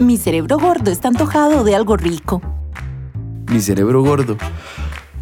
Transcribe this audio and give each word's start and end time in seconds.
Mi 0.00 0.16
cerebro 0.16 0.56
gordo 0.56 0.90
está 0.90 1.08
antojado 1.08 1.62
de 1.62 1.76
algo 1.76 1.94
rico. 1.94 2.40
Mi 3.52 3.60
cerebro 3.60 4.02
gordo 4.02 4.38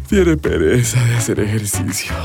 tiene 0.07 0.37
pereza 0.37 1.03
de 1.03 1.15
hacer 1.15 1.41
ejercicio. 1.41 2.15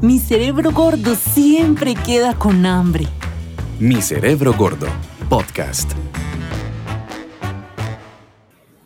Mi 0.00 0.18
cerebro 0.18 0.72
gordo 0.72 1.14
siempre 1.14 1.94
queda 1.94 2.34
con 2.34 2.66
hambre. 2.66 3.04
Mi 3.78 4.02
cerebro 4.02 4.54
gordo, 4.54 4.88
podcast. 5.28 5.92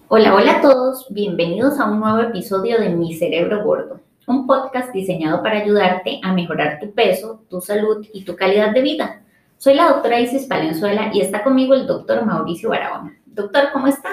Hola, 0.08 0.34
hola 0.34 0.58
a 0.58 0.60
todos, 0.60 1.06
bienvenidos 1.08 1.80
a 1.80 1.90
un 1.90 1.98
nuevo 1.98 2.18
episodio 2.18 2.78
de 2.78 2.90
Mi 2.90 3.14
cerebro 3.14 3.64
gordo, 3.64 4.00
un 4.26 4.46
podcast 4.46 4.92
diseñado 4.92 5.42
para 5.42 5.60
ayudarte 5.60 6.20
a 6.22 6.34
mejorar 6.34 6.78
tu 6.78 6.92
peso, 6.92 7.42
tu 7.48 7.62
salud 7.62 8.06
y 8.12 8.26
tu 8.26 8.36
calidad 8.36 8.74
de 8.74 8.82
vida. 8.82 9.21
Soy 9.62 9.74
la 9.74 9.90
doctora 9.90 10.18
Isis 10.18 10.46
Palenzuela 10.46 11.12
y 11.14 11.20
está 11.20 11.44
conmigo 11.44 11.72
el 11.72 11.86
doctor 11.86 12.26
Mauricio 12.26 12.70
Barahona. 12.70 13.16
Doctor, 13.26 13.66
¿cómo 13.72 13.86
está? 13.86 14.08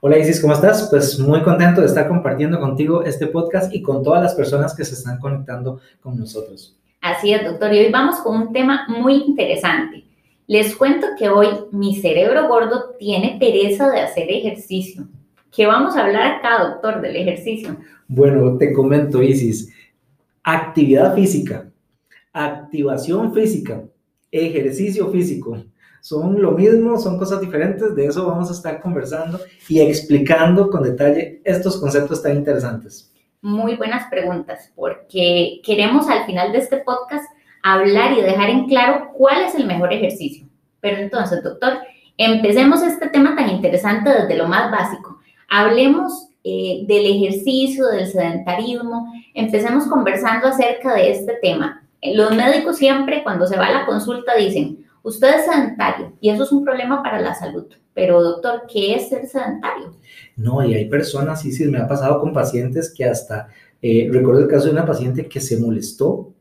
Hola 0.00 0.18
Isis, 0.18 0.40
¿cómo 0.40 0.54
estás? 0.54 0.86
Pues 0.88 1.18
muy 1.18 1.42
contento 1.42 1.80
de 1.80 1.88
estar 1.88 2.06
compartiendo 2.06 2.60
contigo 2.60 3.02
este 3.02 3.26
podcast 3.26 3.74
y 3.74 3.82
con 3.82 4.04
todas 4.04 4.22
las 4.22 4.36
personas 4.36 4.72
que 4.72 4.84
se 4.84 4.94
están 4.94 5.18
conectando 5.18 5.80
con 6.00 6.16
nosotros. 6.16 6.78
Así 7.00 7.32
es, 7.32 7.44
doctor, 7.44 7.74
y 7.74 7.80
hoy 7.80 7.90
vamos 7.90 8.20
con 8.20 8.40
un 8.40 8.52
tema 8.52 8.86
muy 8.86 9.14
interesante. 9.14 10.04
Les 10.46 10.76
cuento 10.76 11.08
que 11.18 11.28
hoy 11.28 11.48
mi 11.72 11.96
cerebro 11.96 12.46
gordo 12.46 12.94
tiene 12.96 13.36
pereza 13.40 13.90
de 13.90 13.98
hacer 13.98 14.30
ejercicio. 14.30 15.08
¿Qué 15.50 15.66
vamos 15.66 15.96
a 15.96 16.04
hablar 16.04 16.36
acá, 16.36 16.62
doctor, 16.62 17.00
del 17.00 17.16
ejercicio? 17.16 17.76
Bueno, 18.06 18.56
te 18.58 18.72
comento, 18.72 19.24
Isis. 19.24 19.74
Actividad 20.44 21.16
física, 21.16 21.68
activación 22.32 23.34
física, 23.34 23.82
ejercicio 24.34 25.10
físico. 25.10 25.56
Son 26.00 26.40
lo 26.40 26.52
mismo, 26.52 26.98
son 26.98 27.18
cosas 27.18 27.40
diferentes, 27.40 27.94
de 27.94 28.06
eso 28.06 28.26
vamos 28.26 28.50
a 28.50 28.52
estar 28.52 28.80
conversando 28.80 29.40
y 29.68 29.80
explicando 29.80 30.68
con 30.68 30.82
detalle 30.82 31.40
estos 31.44 31.78
conceptos 31.78 32.22
tan 32.22 32.36
interesantes. 32.36 33.10
Muy 33.40 33.76
buenas 33.76 34.08
preguntas, 34.10 34.70
porque 34.74 35.60
queremos 35.64 36.08
al 36.08 36.26
final 36.26 36.52
de 36.52 36.58
este 36.58 36.78
podcast 36.78 37.24
hablar 37.62 38.12
y 38.12 38.20
dejar 38.20 38.50
en 38.50 38.66
claro 38.66 39.12
cuál 39.14 39.42
es 39.42 39.54
el 39.54 39.66
mejor 39.66 39.92
ejercicio. 39.92 40.46
Pero 40.80 40.98
entonces, 40.98 41.42
doctor, 41.42 41.78
empecemos 42.18 42.82
este 42.82 43.08
tema 43.08 43.34
tan 43.34 43.48
interesante 43.48 44.10
desde 44.10 44.36
lo 44.36 44.46
más 44.46 44.70
básico. 44.70 45.18
Hablemos 45.48 46.28
eh, 46.44 46.84
del 46.86 47.06
ejercicio, 47.06 47.86
del 47.86 48.06
sedentarismo, 48.06 49.10
empecemos 49.32 49.86
conversando 49.86 50.48
acerca 50.48 50.94
de 50.94 51.10
este 51.10 51.38
tema. 51.40 51.83
Los 52.12 52.36
médicos 52.36 52.76
siempre 52.76 53.22
cuando 53.22 53.46
se 53.46 53.56
va 53.56 53.66
a 53.66 53.72
la 53.72 53.86
consulta 53.86 54.36
dicen, 54.36 54.86
usted 55.02 55.38
es 55.38 55.46
sedentario 55.46 56.12
y 56.20 56.28
eso 56.28 56.42
es 56.42 56.52
un 56.52 56.62
problema 56.62 57.02
para 57.02 57.20
la 57.20 57.34
salud. 57.34 57.66
Pero 57.94 58.22
doctor, 58.22 58.64
¿qué 58.70 58.96
es 58.96 59.08
ser 59.08 59.26
sedentario? 59.26 59.94
No, 60.36 60.62
y 60.64 60.74
hay 60.74 60.88
personas, 60.88 61.40
sí, 61.40 61.52
sí, 61.52 61.64
me 61.66 61.78
ha 61.78 61.86
pasado 61.86 62.20
con 62.20 62.32
pacientes 62.32 62.92
que 62.92 63.04
hasta, 63.04 63.48
eh, 63.80 64.08
recuerdo 64.10 64.42
el 64.42 64.48
caso 64.48 64.66
de 64.66 64.72
una 64.72 64.84
paciente 64.84 65.28
que 65.28 65.40
se 65.40 65.58
molestó 65.58 66.32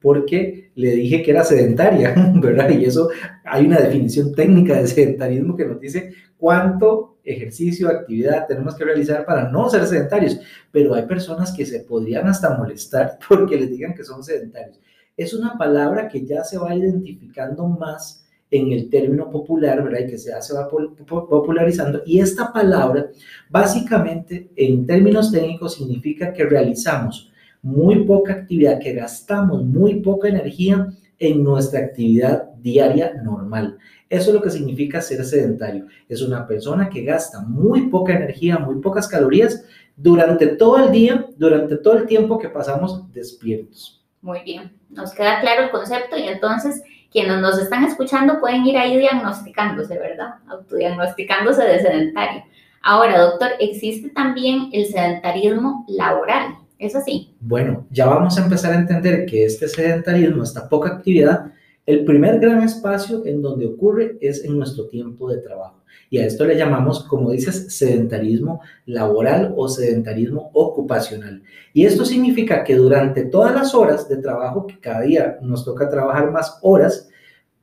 porque 0.00 0.72
le 0.74 0.96
dije 0.96 1.22
que 1.22 1.30
era 1.30 1.44
sedentaria, 1.44 2.14
¿verdad? 2.34 2.70
Y 2.70 2.84
eso 2.84 3.08
hay 3.44 3.66
una 3.66 3.78
definición 3.78 4.34
técnica 4.34 4.80
de 4.80 4.88
sedentarismo 4.88 5.54
que 5.54 5.66
nos 5.66 5.78
dice 5.78 6.12
cuánto 6.36 7.18
ejercicio, 7.22 7.88
actividad 7.88 8.48
tenemos 8.48 8.74
que 8.74 8.84
realizar 8.84 9.24
para 9.24 9.48
no 9.48 9.68
ser 9.68 9.86
sedentarios. 9.86 10.40
Pero 10.72 10.94
hay 10.94 11.06
personas 11.06 11.52
que 11.52 11.64
se 11.64 11.80
podrían 11.80 12.26
hasta 12.26 12.56
molestar 12.56 13.18
porque 13.28 13.56
les 13.56 13.70
digan 13.70 13.94
que 13.94 14.02
son 14.02 14.24
sedentarios 14.24 14.80
es 15.16 15.34
una 15.34 15.56
palabra 15.58 16.08
que 16.08 16.24
ya 16.24 16.42
se 16.44 16.58
va 16.58 16.74
identificando 16.74 17.66
más 17.66 18.26
en 18.50 18.70
el 18.70 18.90
término 18.90 19.30
popular, 19.30 19.82
¿verdad? 19.82 20.00
Y 20.00 20.10
que 20.10 20.18
ya 20.18 20.40
se 20.42 20.54
va 20.54 20.68
popularizando. 20.68 22.02
Y 22.04 22.20
esta 22.20 22.52
palabra, 22.52 23.10
básicamente, 23.48 24.50
en 24.56 24.86
términos 24.86 25.32
técnicos, 25.32 25.74
significa 25.74 26.32
que 26.32 26.44
realizamos 26.44 27.32
muy 27.62 28.04
poca 28.04 28.34
actividad, 28.34 28.78
que 28.78 28.92
gastamos 28.92 29.64
muy 29.64 30.00
poca 30.00 30.28
energía 30.28 30.88
en 31.18 31.42
nuestra 31.42 31.80
actividad 31.80 32.50
diaria 32.56 33.14
normal. 33.22 33.78
Eso 34.10 34.30
es 34.30 34.34
lo 34.34 34.42
que 34.42 34.50
significa 34.50 35.00
ser 35.00 35.24
sedentario. 35.24 35.86
Es 36.08 36.20
una 36.20 36.46
persona 36.46 36.90
que 36.90 37.04
gasta 37.04 37.40
muy 37.40 37.88
poca 37.88 38.14
energía, 38.14 38.58
muy 38.58 38.80
pocas 38.80 39.08
calorías 39.08 39.64
durante 39.96 40.48
todo 40.48 40.84
el 40.84 40.92
día, 40.92 41.26
durante 41.38 41.76
todo 41.76 41.96
el 41.96 42.06
tiempo 42.06 42.38
que 42.38 42.50
pasamos 42.50 43.10
despiertos. 43.12 44.01
Muy 44.22 44.40
bien, 44.44 44.72
nos 44.88 45.12
queda 45.12 45.40
claro 45.40 45.64
el 45.64 45.70
concepto 45.70 46.16
y 46.16 46.28
entonces 46.28 46.82
quienes 47.10 47.38
nos 47.40 47.58
están 47.58 47.84
escuchando 47.84 48.40
pueden 48.40 48.64
ir 48.64 48.78
ahí 48.78 48.96
diagnosticándose, 48.96 49.98
¿verdad? 49.98 50.36
Autodiagnosticándose 50.48 51.64
de 51.64 51.80
sedentario. 51.80 52.44
Ahora, 52.82 53.20
doctor, 53.20 53.50
existe 53.58 54.10
también 54.10 54.70
el 54.72 54.86
sedentarismo 54.86 55.84
laboral, 55.88 56.54
¿es 56.78 56.94
así? 56.94 57.34
Bueno, 57.40 57.84
ya 57.90 58.06
vamos 58.06 58.38
a 58.38 58.44
empezar 58.44 58.72
a 58.72 58.78
entender 58.78 59.26
que 59.26 59.44
este 59.44 59.68
sedentarismo, 59.68 60.44
esta 60.44 60.68
poca 60.68 60.90
actividad, 60.90 61.52
el 61.84 62.04
primer 62.04 62.38
gran 62.38 62.62
espacio 62.62 63.26
en 63.26 63.42
donde 63.42 63.66
ocurre 63.66 64.16
es 64.20 64.44
en 64.44 64.56
nuestro 64.56 64.86
tiempo 64.86 65.28
de 65.30 65.38
trabajo. 65.38 65.82
Y 66.10 66.18
a 66.18 66.26
esto 66.26 66.44
le 66.44 66.56
llamamos, 66.56 67.04
como 67.04 67.30
dices, 67.30 67.74
sedentarismo 67.76 68.60
laboral 68.86 69.54
o 69.56 69.68
sedentarismo 69.68 70.50
ocupacional. 70.52 71.42
Y 71.72 71.84
esto 71.84 72.04
significa 72.04 72.62
que 72.64 72.76
durante 72.76 73.24
todas 73.24 73.54
las 73.54 73.74
horas 73.74 74.08
de 74.08 74.18
trabajo, 74.18 74.66
que 74.66 74.78
cada 74.78 75.00
día 75.00 75.38
nos 75.40 75.64
toca 75.64 75.88
trabajar 75.88 76.30
más 76.30 76.58
horas, 76.62 77.08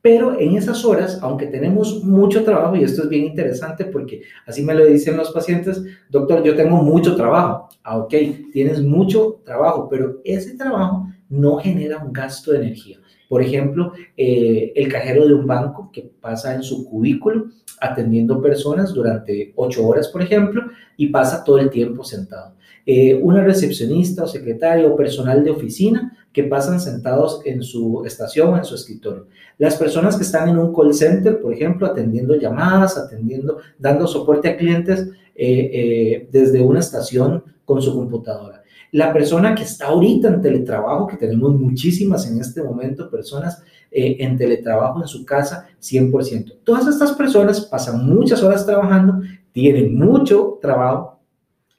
pero 0.02 0.38
en 0.38 0.56
esas 0.56 0.84
horas, 0.84 1.18
aunque 1.22 1.46
tenemos 1.46 2.02
mucho 2.02 2.42
trabajo, 2.42 2.74
y 2.74 2.84
esto 2.84 3.02
es 3.04 3.08
bien 3.08 3.24
interesante 3.24 3.84
porque 3.84 4.22
así 4.46 4.62
me 4.62 4.74
lo 4.74 4.84
dicen 4.86 5.16
los 5.16 5.30
pacientes, 5.30 5.82
doctor, 6.08 6.42
yo 6.42 6.56
tengo 6.56 6.76
mucho 6.82 7.16
trabajo. 7.16 7.68
Ah, 7.82 7.98
ok, 7.98 8.14
tienes 8.52 8.82
mucho 8.82 9.40
trabajo, 9.44 9.88
pero 9.88 10.20
ese 10.24 10.56
trabajo 10.56 11.06
no 11.28 11.56
genera 11.58 11.98
un 11.98 12.12
gasto 12.12 12.52
de 12.52 12.58
energía. 12.58 12.98
Por 13.30 13.42
ejemplo, 13.42 13.92
eh, 14.16 14.72
el 14.74 14.90
cajero 14.90 15.24
de 15.24 15.34
un 15.34 15.46
banco 15.46 15.88
que 15.92 16.02
pasa 16.20 16.52
en 16.52 16.64
su 16.64 16.84
cubículo 16.90 17.46
atendiendo 17.80 18.42
personas 18.42 18.92
durante 18.92 19.52
ocho 19.54 19.86
horas, 19.86 20.08
por 20.08 20.20
ejemplo, 20.20 20.62
y 20.96 21.10
pasa 21.10 21.44
todo 21.44 21.58
el 21.58 21.70
tiempo 21.70 22.02
sentado. 22.02 22.56
Eh, 22.84 23.14
una 23.22 23.44
recepcionista 23.44 24.24
o 24.24 24.26
secretaria 24.26 24.88
o 24.88 24.96
personal 24.96 25.44
de 25.44 25.52
oficina 25.52 26.12
que 26.32 26.42
pasan 26.42 26.80
sentados 26.80 27.40
en 27.44 27.62
su 27.62 28.02
estación 28.04 28.52
o 28.52 28.56
en 28.56 28.64
su 28.64 28.74
escritorio. 28.74 29.28
Las 29.58 29.76
personas 29.76 30.16
que 30.16 30.24
están 30.24 30.48
en 30.48 30.58
un 30.58 30.74
call 30.74 30.92
center, 30.92 31.40
por 31.40 31.52
ejemplo, 31.54 31.86
atendiendo 31.86 32.34
llamadas, 32.34 32.98
atendiendo, 32.98 33.58
dando 33.78 34.08
soporte 34.08 34.48
a 34.48 34.56
clientes 34.56 35.08
eh, 35.36 36.28
desde 36.32 36.60
una 36.60 36.80
estación 36.80 37.44
con 37.64 37.80
su 37.80 37.94
computadora. 37.94 38.64
La 38.92 39.12
persona 39.12 39.54
que 39.54 39.62
está 39.62 39.86
ahorita 39.86 40.28
en 40.28 40.40
teletrabajo, 40.40 41.06
que 41.06 41.16
tenemos 41.16 41.54
muchísimas 41.54 42.28
en 42.30 42.40
este 42.40 42.62
momento, 42.62 43.10
personas 43.10 43.62
eh, 43.90 44.16
en 44.20 44.36
teletrabajo 44.36 45.00
en 45.00 45.08
su 45.08 45.24
casa, 45.24 45.68
100%. 45.80 46.60
Todas 46.64 46.86
estas 46.86 47.12
personas 47.12 47.60
pasan 47.62 48.06
muchas 48.06 48.42
horas 48.42 48.66
trabajando, 48.66 49.20
tienen 49.52 49.96
mucho 49.96 50.58
trabajo, 50.60 51.20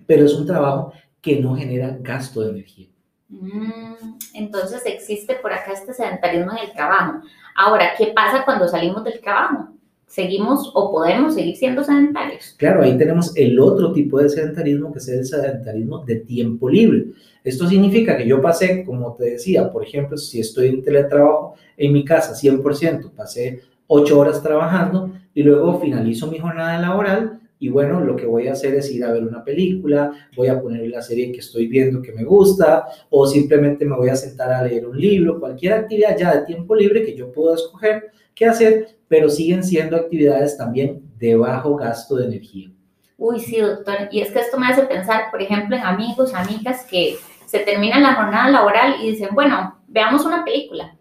pero 0.05 0.25
es 0.25 0.33
un 0.33 0.45
trabajo 0.45 0.93
que 1.21 1.39
no 1.39 1.55
genera 1.55 1.97
gasto 1.99 2.41
de 2.41 2.51
energía. 2.51 2.87
Mm, 3.29 4.17
entonces 4.33 4.81
existe 4.85 5.35
por 5.35 5.53
acá 5.53 5.71
este 5.71 5.93
sedentarismo 5.93 6.51
en 6.51 6.69
el 6.69 6.73
trabajo. 6.73 7.21
Ahora, 7.55 7.91
¿qué 7.97 8.07
pasa 8.07 8.43
cuando 8.43 8.67
salimos 8.67 9.03
del 9.03 9.21
trabajo? 9.21 9.69
Seguimos 10.11 10.69
o 10.75 10.91
podemos 10.91 11.35
seguir 11.35 11.55
siendo 11.55 11.85
sedentarios. 11.85 12.53
Claro, 12.57 12.83
ahí 12.83 12.97
tenemos 12.97 13.31
el 13.37 13.57
otro 13.57 13.93
tipo 13.93 14.19
de 14.19 14.27
sedentarismo 14.27 14.91
que 14.91 14.99
es 14.99 15.07
el 15.07 15.25
sedentarismo 15.25 15.99
de 15.99 16.17
tiempo 16.17 16.69
libre. 16.69 17.05
Esto 17.45 17.65
significa 17.65 18.17
que 18.17 18.27
yo 18.27 18.41
pasé, 18.41 18.83
como 18.83 19.15
te 19.15 19.31
decía, 19.31 19.71
por 19.71 19.85
ejemplo, 19.85 20.17
si 20.17 20.41
estoy 20.41 20.67
en 20.67 20.83
teletrabajo 20.83 21.55
en 21.77 21.93
mi 21.93 22.03
casa 22.03 22.33
100%, 22.33 23.11
pasé 23.11 23.61
8 23.87 24.19
horas 24.19 24.43
trabajando 24.43 25.13
y 25.33 25.43
luego 25.43 25.79
finalizo 25.79 26.27
mi 26.27 26.39
jornada 26.39 26.77
laboral 26.77 27.39
y 27.57 27.69
bueno, 27.69 28.01
lo 28.01 28.17
que 28.17 28.25
voy 28.25 28.49
a 28.49 28.51
hacer 28.51 28.75
es 28.75 28.91
ir 28.91 29.05
a 29.05 29.13
ver 29.13 29.23
una 29.23 29.45
película, 29.45 30.11
voy 30.35 30.49
a 30.49 30.59
poner 30.59 30.85
la 30.89 31.01
serie 31.01 31.31
que 31.31 31.39
estoy 31.39 31.67
viendo 31.67 32.01
que 32.01 32.11
me 32.11 32.25
gusta 32.25 32.85
o 33.09 33.25
simplemente 33.25 33.85
me 33.85 33.95
voy 33.95 34.09
a 34.09 34.15
sentar 34.17 34.51
a 34.51 34.63
leer 34.63 34.85
un 34.87 34.99
libro, 34.99 35.39
cualquier 35.39 35.73
actividad 35.73 36.17
ya 36.17 36.35
de 36.35 36.45
tiempo 36.45 36.75
libre 36.75 37.05
que 37.05 37.15
yo 37.15 37.31
pueda 37.31 37.55
escoger 37.55 38.11
qué 38.35 38.45
hacer 38.45 39.00
pero 39.11 39.29
siguen 39.29 39.61
siendo 39.61 39.97
actividades 39.97 40.55
también 40.55 41.01
de 41.17 41.35
bajo 41.35 41.75
gasto 41.75 42.15
de 42.15 42.27
energía. 42.27 42.69
Uy, 43.17 43.41
sí, 43.41 43.59
doctor. 43.59 44.07
Y 44.09 44.21
es 44.21 44.31
que 44.31 44.39
esto 44.39 44.57
me 44.57 44.67
hace 44.67 44.83
pensar, 44.83 45.29
por 45.29 45.41
ejemplo, 45.41 45.75
en 45.75 45.83
amigos, 45.83 46.33
amigas 46.33 46.85
que 46.89 47.17
se 47.45 47.59
terminan 47.59 48.03
la 48.03 48.15
jornada 48.15 48.49
laboral 48.49 48.95
y 49.03 49.09
dicen, 49.11 49.31
bueno, 49.33 49.81
veamos 49.89 50.25
una 50.25 50.45
película 50.45 50.95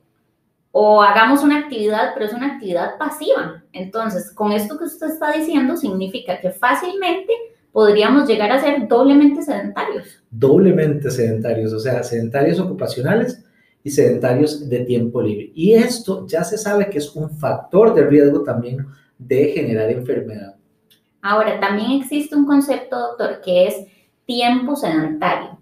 o 0.72 1.00
hagamos 1.00 1.44
una 1.44 1.60
actividad, 1.60 2.10
pero 2.12 2.26
es 2.26 2.32
una 2.32 2.54
actividad 2.54 2.98
pasiva. 2.98 3.62
Entonces, 3.72 4.32
con 4.32 4.50
esto 4.50 4.76
que 4.76 4.86
usted 4.86 5.06
está 5.06 5.30
diciendo, 5.30 5.76
significa 5.76 6.40
que 6.40 6.50
fácilmente 6.50 7.32
podríamos 7.70 8.28
llegar 8.28 8.50
a 8.50 8.60
ser 8.60 8.88
doblemente 8.88 9.40
sedentarios. 9.40 10.20
Doblemente 10.32 11.12
sedentarios, 11.12 11.72
o 11.72 11.78
sea, 11.78 12.02
sedentarios 12.02 12.58
ocupacionales 12.58 13.44
y 13.82 13.90
sedentarios 13.90 14.68
de 14.68 14.80
tiempo 14.80 15.22
libre. 15.22 15.50
Y 15.54 15.72
esto 15.72 16.26
ya 16.26 16.44
se 16.44 16.58
sabe 16.58 16.90
que 16.90 16.98
es 16.98 17.14
un 17.14 17.30
factor 17.30 17.94
de 17.94 18.06
riesgo 18.06 18.42
también 18.42 18.86
de 19.18 19.52
generar 19.52 19.90
enfermedad. 19.90 20.56
Ahora, 21.22 21.60
también 21.60 22.00
existe 22.00 22.34
un 22.34 22.46
concepto, 22.46 22.98
doctor, 22.98 23.40
que 23.42 23.66
es 23.66 23.74
tiempo 24.24 24.76
sedentario. 24.76 25.58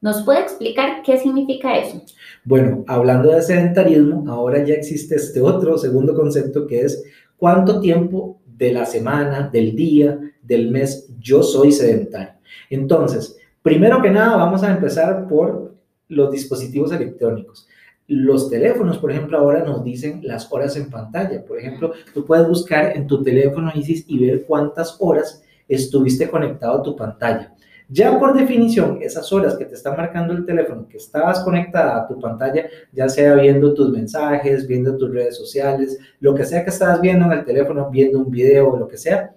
¿Nos 0.00 0.22
puede 0.22 0.40
explicar 0.40 1.02
qué 1.02 1.18
significa 1.18 1.76
eso? 1.76 2.02
Bueno, 2.44 2.84
hablando 2.86 3.30
de 3.30 3.42
sedentarismo, 3.42 4.30
ahora 4.30 4.64
ya 4.64 4.74
existe 4.74 5.16
este 5.16 5.40
otro 5.40 5.76
segundo 5.76 6.14
concepto 6.14 6.66
que 6.66 6.82
es 6.82 7.02
cuánto 7.36 7.80
tiempo 7.80 8.40
de 8.46 8.72
la 8.72 8.86
semana, 8.86 9.48
del 9.48 9.74
día, 9.74 10.18
del 10.42 10.70
mes 10.70 11.08
yo 11.18 11.42
soy 11.42 11.72
sedentario. 11.72 12.34
Entonces, 12.70 13.36
primero 13.62 14.00
que 14.00 14.10
nada, 14.10 14.36
vamos 14.36 14.62
a 14.62 14.70
empezar 14.70 15.26
por 15.26 15.74
los 16.08 16.30
dispositivos 16.30 16.92
electrónicos. 16.92 17.68
Los 18.06 18.48
teléfonos, 18.48 18.98
por 18.98 19.10
ejemplo, 19.10 19.38
ahora 19.38 19.62
nos 19.64 19.84
dicen 19.84 20.20
las 20.22 20.50
horas 20.50 20.76
en 20.76 20.88
pantalla. 20.88 21.44
Por 21.44 21.58
ejemplo, 21.58 21.92
tú 22.14 22.24
puedes 22.24 22.48
buscar 22.48 22.96
en 22.96 23.06
tu 23.06 23.22
teléfono, 23.22 23.70
y 23.74 24.18
ver 24.18 24.44
cuántas 24.46 24.96
horas 24.98 25.42
estuviste 25.68 26.30
conectado 26.30 26.78
a 26.78 26.82
tu 26.82 26.96
pantalla. 26.96 27.54
Ya 27.90 28.18
por 28.18 28.34
definición, 28.34 28.98
esas 29.00 29.32
horas 29.32 29.56
que 29.56 29.64
te 29.64 29.74
está 29.74 29.96
marcando 29.96 30.34
el 30.34 30.44
teléfono, 30.44 30.86
que 30.86 30.98
estabas 30.98 31.40
conectada 31.40 31.96
a 31.96 32.06
tu 32.06 32.20
pantalla, 32.20 32.66
ya 32.92 33.08
sea 33.08 33.34
viendo 33.34 33.72
tus 33.72 33.90
mensajes, 33.90 34.66
viendo 34.66 34.96
tus 34.98 35.10
redes 35.10 35.38
sociales, 35.38 35.98
lo 36.20 36.34
que 36.34 36.44
sea 36.44 36.64
que 36.64 36.70
estabas 36.70 37.00
viendo 37.00 37.24
en 37.24 37.32
el 37.32 37.44
teléfono, 37.46 37.88
viendo 37.90 38.18
un 38.18 38.30
video 38.30 38.76
lo 38.76 38.86
que 38.88 38.98
sea, 38.98 39.34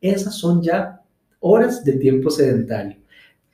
esas 0.00 0.34
son 0.34 0.60
ya 0.60 1.00
horas 1.38 1.84
de 1.84 1.92
tiempo 1.92 2.28
sedentario. 2.28 3.01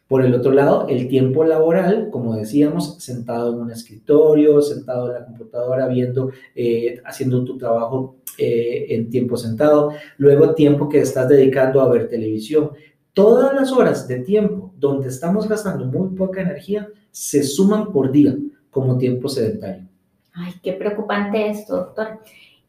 Por 0.09 0.25
el 0.25 0.35
otro 0.35 0.53
lado, 0.53 0.87
el 0.89 1.07
tiempo 1.07 1.45
laboral, 1.45 2.09
como 2.11 2.35
decíamos, 2.35 2.97
sentado 2.99 3.53
en 3.53 3.61
un 3.61 3.71
escritorio, 3.71 4.63
sentado 4.63 5.09
en 5.09 5.15
la 5.21 5.27
computadora, 5.27 5.87
viendo, 5.87 6.31
eh, 6.55 6.99
haciendo 7.05 7.45
tu 7.45 7.59
trabajo 7.59 8.17
eh, 8.39 8.87
en 8.89 9.11
tiempo 9.11 9.37
sentado. 9.37 9.93
Luego, 10.17 10.55
tiempo 10.55 10.89
que 10.89 11.01
estás 11.01 11.29
dedicando 11.29 11.83
a 11.83 11.89
ver 11.91 12.09
televisión. 12.09 12.71
Todas 13.13 13.53
las 13.53 13.71
horas 13.71 14.09
de 14.09 14.21
tiempo 14.21 14.73
donde 14.79 15.09
estamos 15.09 15.47
gastando 15.47 15.85
muy 15.85 16.17
poca 16.17 16.41
energía 16.41 16.89
se 17.11 17.43
suman 17.43 17.93
por 17.93 18.11
día 18.11 18.35
como 18.71 18.97
tiempo 18.97 19.29
sedentario. 19.29 19.87
Ay, 20.33 20.55
qué 20.63 20.73
preocupante 20.73 21.51
esto, 21.51 21.77
doctor. 21.77 22.21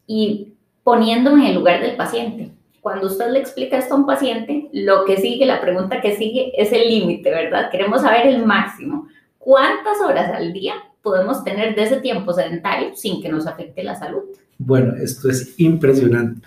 Y 0.05 0.55
poniéndome 0.83 1.43
en 1.43 1.47
el 1.51 1.55
lugar 1.55 1.81
del 1.81 1.95
paciente, 1.95 2.51
cuando 2.81 3.07
usted 3.07 3.29
le 3.31 3.39
explica 3.39 3.77
esto 3.77 3.93
a 3.93 3.97
un 3.97 4.05
paciente, 4.05 4.69
lo 4.73 5.05
que 5.05 5.17
sigue, 5.17 5.45
la 5.45 5.61
pregunta 5.61 6.01
que 6.01 6.15
sigue 6.15 6.51
es 6.55 6.71
el 6.71 6.87
límite, 6.87 7.29
¿verdad? 7.29 7.69
Queremos 7.71 8.01
saber 8.01 8.27
el 8.27 8.45
máximo. 8.45 9.07
¿Cuántas 9.37 9.99
horas 10.01 10.31
al 10.33 10.53
día 10.53 10.73
podemos 11.01 11.43
tener 11.43 11.75
de 11.75 11.83
ese 11.83 12.01
tiempo 12.01 12.33
sedentario 12.33 12.95
sin 12.95 13.21
que 13.21 13.29
nos 13.29 13.47
afecte 13.47 13.83
la 13.83 13.95
salud? 13.95 14.23
Bueno, 14.57 14.95
esto 14.95 15.29
es 15.29 15.59
impresionante. 15.59 16.45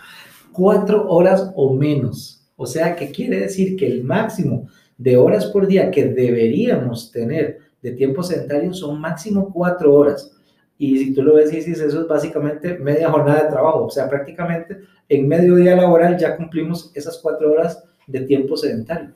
Cuatro 0.52 1.08
horas 1.08 1.50
o 1.54 1.72
menos 1.72 2.42
o 2.62 2.66
sea, 2.66 2.94
¿qué 2.94 3.10
quiere 3.10 3.40
decir 3.40 3.76
que 3.76 3.88
el 3.88 4.04
máximo 4.04 4.68
de 4.96 5.16
horas 5.16 5.46
por 5.46 5.66
día 5.66 5.90
que 5.90 6.04
deberíamos 6.04 7.10
tener 7.10 7.58
de 7.82 7.90
tiempo 7.90 8.22
sedentario 8.22 8.72
son 8.72 9.00
máximo 9.00 9.50
cuatro 9.52 9.92
horas. 9.92 10.30
Y 10.78 10.98
si 10.98 11.14
tú 11.14 11.22
lo 11.22 11.34
ves, 11.34 11.50
dices, 11.50 11.80
eso 11.80 12.00
es 12.00 12.08
básicamente 12.08 12.78
media 12.78 13.10
jornada 13.10 13.44
de 13.44 13.50
trabajo. 13.50 13.84
O 13.84 13.90
sea, 13.90 14.08
prácticamente 14.08 14.80
en 15.08 15.28
medio 15.28 15.56
día 15.56 15.76
laboral 15.76 16.16
ya 16.18 16.36
cumplimos 16.36 16.90
esas 16.94 17.18
cuatro 17.18 17.52
horas 17.52 17.84
de 18.06 18.20
tiempo 18.22 18.56
sedentario. 18.56 19.12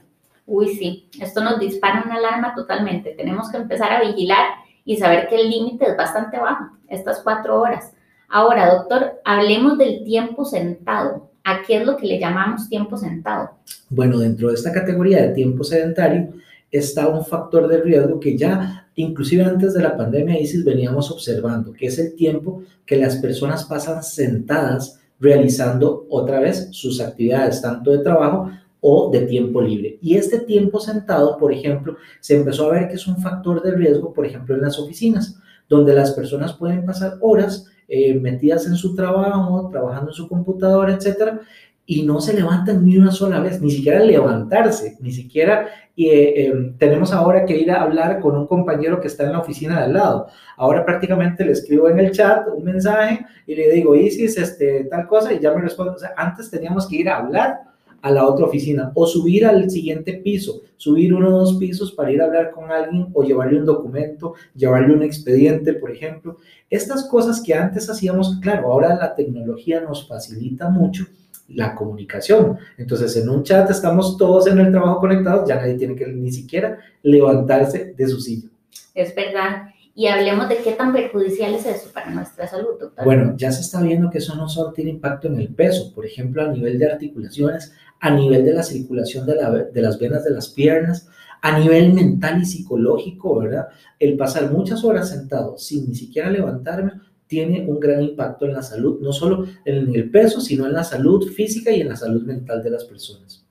Uy, 0.47 0.77
sí, 0.77 1.09
esto 1.21 1.43
nos 1.43 1.59
dispara 1.59 2.05
una 2.07 2.17
alarma 2.17 2.55
totalmente. 2.55 3.15
Tenemos 3.17 3.51
que 3.51 3.57
empezar 3.57 3.93
a 3.93 4.01
vigilar 4.01 4.47
y 4.85 4.97
saber 4.97 5.27
que 5.29 5.37
el 5.37 5.51
límite 5.51 5.91
es 5.91 5.97
bastante 5.97 6.39
bajo, 6.39 6.67
estas 6.89 7.21
cuatro 7.21 7.61
horas. 7.61 7.93
Ahora, 8.29 8.73
doctor, 8.75 9.21
hablemos 9.25 9.77
del 9.79 10.05
tiempo 10.05 10.45
sentado. 10.45 11.31
¿A 11.43 11.63
qué 11.63 11.79
es 11.79 11.87
lo 11.87 11.97
que 11.97 12.07
le 12.07 12.19
llamamos 12.19 12.69
tiempo 12.69 12.97
sentado? 12.97 13.51
Bueno, 13.89 14.19
dentro 14.19 14.49
de 14.49 14.55
esta 14.55 14.73
categoría 14.73 15.23
de 15.23 15.29
tiempo 15.29 15.63
sedentario 15.63 16.33
está 16.71 17.09
un 17.09 17.25
factor 17.25 17.69
de 17.69 17.81
riesgo 17.81 18.21
que 18.21 18.37
ya 18.37 18.89
inclusive 18.97 19.45
antes 19.45 19.75
de 19.75 19.83
la 19.83 19.97
pandemia 19.97 20.41
ISIS 20.41 20.65
veníamos 20.65 21.11
observando, 21.11 21.73
que 21.73 21.87
es 21.87 21.99
el 21.99 22.15
tiempo 22.15 22.63
que 22.85 22.97
las 22.97 23.17
personas 23.17 23.65
pasan 23.65 24.03
sentadas 24.03 25.01
realizando 25.21 26.07
otra 26.11 26.41
vez 26.41 26.69
sus 26.73 27.01
actividades, 27.01 27.63
tanto 27.63 27.91
de 27.91 27.99
trabajo 27.99 28.51
o 28.81 29.11
de 29.11 29.23
tiempo 29.23 29.61
libre. 29.61 29.99
Y 30.01 30.17
este 30.17 30.41
tiempo 30.41 30.81
sentado, 30.81 31.37
por 31.39 31.53
ejemplo, 31.53 31.97
se 32.21 32.37
empezó 32.37 32.67
a 32.67 32.75
ver 32.75 32.89
que 32.89 32.95
es 32.95 33.07
un 33.07 33.19
factor 33.19 33.63
de 33.63 33.73
riesgo, 33.73 34.13
por 34.13 34.27
ejemplo, 34.27 34.55
en 34.55 34.63
las 34.63 34.79
oficinas, 34.79 35.39
donde 35.69 35.95
las 35.95 36.13
personas 36.13 36.53
pueden 36.55 36.85
pasar 36.85 37.19
horas 37.21 37.67
eh, 37.89 38.15
metidas 38.15 38.67
en 38.67 38.77
su 38.77 38.95
trabajo, 38.95 39.69
trabajando 39.71 40.11
en 40.11 40.15
su 40.15 40.29
computadora, 40.29 40.95
etcétera, 40.95 41.41
y 41.87 42.03
no 42.03 42.21
se 42.21 42.35
levantan 42.35 42.85
ni 42.85 42.99
una 42.99 43.13
sola 43.13 43.39
vez, 43.39 43.63
ni 43.63 43.71
siquiera 43.71 44.01
levantarse, 44.01 44.97
ni 45.01 45.13
siquiera 45.13 45.69
eh, 45.97 46.35
eh, 46.37 46.75
tenemos 46.79 47.13
ahora 47.13 47.47
que 47.47 47.57
ir 47.57 47.71
a 47.71 47.83
hablar 47.83 48.21
con 48.21 48.37
un 48.37 48.47
compañero 48.47 49.01
que 49.01 49.07
está 49.07 49.25
en 49.25 49.33
la 49.33 49.39
oficina 49.39 49.79
de 49.79 49.85
al 49.85 49.93
lado. 49.95 50.27
Ahora 50.57 50.85
prácticamente 50.85 51.45
le 51.45 51.53
escribo 51.53 51.89
en 51.89 52.01
el 52.01 52.11
chat 52.11 52.47
un 52.55 52.65
mensaje 52.65 53.25
y 53.47 53.55
le 53.55 53.71
digo, 53.71 53.95
Isis, 53.95 54.37
este, 54.37 54.85
tal 54.85 55.07
cosa, 55.07 55.33
y 55.33 55.39
ya 55.39 55.55
me 55.55 55.63
responde. 55.63 55.93
O 55.93 55.99
sea, 55.99 56.13
antes 56.17 56.51
teníamos 56.51 56.87
que 56.87 56.97
ir 56.97 57.09
a 57.09 57.19
hablar 57.19 57.61
a 58.03 58.11
la 58.11 58.27
otra 58.27 58.47
oficina 58.47 58.93
o 58.95 59.07
subir 59.07 59.47
al 59.47 59.71
siguiente 59.71 60.15
piso, 60.15 60.61
subir 60.77 61.15
uno 61.15 61.29
o 61.29 61.39
dos 61.39 61.55
pisos 61.55 61.93
para 61.93 62.11
ir 62.13 62.21
a 62.21 62.27
hablar 62.27 62.51
con 62.51 62.71
alguien 62.71 63.09
o 63.15 63.23
llevarle 63.23 63.59
un 63.59 63.65
documento, 63.65 64.35
llevarle 64.55 64.93
un 64.93 65.03
expediente, 65.03 65.73
por 65.73 65.91
ejemplo. 65.91 66.37
Estas 66.69 67.09
cosas 67.09 67.41
que 67.41 67.55
antes 67.55 67.89
hacíamos, 67.89 68.39
claro, 68.43 68.69
ahora 68.69 68.95
la 68.97 69.15
tecnología 69.15 69.81
nos 69.81 70.07
facilita 70.07 70.69
mucho 70.69 71.07
la 71.49 71.75
comunicación. 71.75 72.59
Entonces, 72.77 73.17
en 73.17 73.29
un 73.29 73.43
chat 73.43 73.71
estamos 73.71 74.17
todos 74.17 74.47
en 74.47 74.59
el 74.59 74.71
trabajo 74.71 75.01
conectados, 75.01 75.49
ya 75.49 75.57
nadie 75.57 75.75
tiene 75.75 75.95
que 75.95 76.07
ni 76.07 76.33
siquiera 76.33 76.79
levantarse 77.03 77.95
de 77.97 78.09
su 78.09 78.21
silla. 78.21 78.49
Es 78.95 79.15
verdad 79.15 79.69
y 79.97 80.09
hablemos 80.09 80.47
de 80.51 80.59
qué 80.59 80.73
tan 80.73 80.93
perjudicial 80.93 81.55
es 81.55 81.65
eso 81.65 81.91
para 81.91 82.11
nuestra 82.11 82.47
salud, 82.47 82.79
doctor. 82.79 83.03
Bueno, 83.03 83.35
ya 83.39 83.51
se 83.51 83.63
está 83.63 83.81
viendo 83.81 84.11
que 84.11 84.19
eso 84.19 84.35
no 84.35 84.47
solo 84.47 84.73
tiene 84.73 84.91
impacto 84.91 85.27
en 85.29 85.39
el 85.41 85.49
peso, 85.49 85.91
por 85.95 86.05
ejemplo, 86.05 86.43
a 86.43 86.49
nivel 86.49 86.79
de 86.79 86.93
articulaciones, 86.93 87.73
a 88.01 88.11
nivel 88.11 88.45
de 88.45 88.53
la 88.53 88.63
circulación 88.63 89.25
de, 89.25 89.35
de 89.73 89.81
las 89.81 89.99
venas 89.99 90.23
de 90.23 90.33
las 90.33 90.49
piernas, 90.49 91.09
a 91.41 91.59
nivel 91.59 91.95
mental 91.95 92.43
y 92.43 92.45
psicológico, 92.45 93.39
¿verdad? 93.39 93.69
El 93.99 94.19
pasar 94.19 94.53
muchas 94.53 94.85
horas 94.85 95.09
sentado 95.09 95.57
sin 95.57 95.89
ni 95.89 95.95
siquiera 95.95 96.29
levantarme 96.29 96.93
tiene 97.27 97.65
un 97.67 97.81
gran 97.81 98.03
impacto 98.03 98.47
en 98.47 98.55
la 98.55 98.63
salud, 98.63 99.01
no 99.01 99.13
solo 99.13 99.47
en 99.65 99.95
el 99.95 100.11
peso, 100.11 100.41
sino 100.41 100.67
en 100.67 100.73
la 100.73 100.85
salud 100.85 101.29
física 101.31 101.71
y 101.71 101.81
en 101.81 101.89
la 101.89 101.97
salud 101.97 102.23
mental 102.23 102.63
de 102.63 102.71
las 102.71 102.85
personas. 102.85 103.45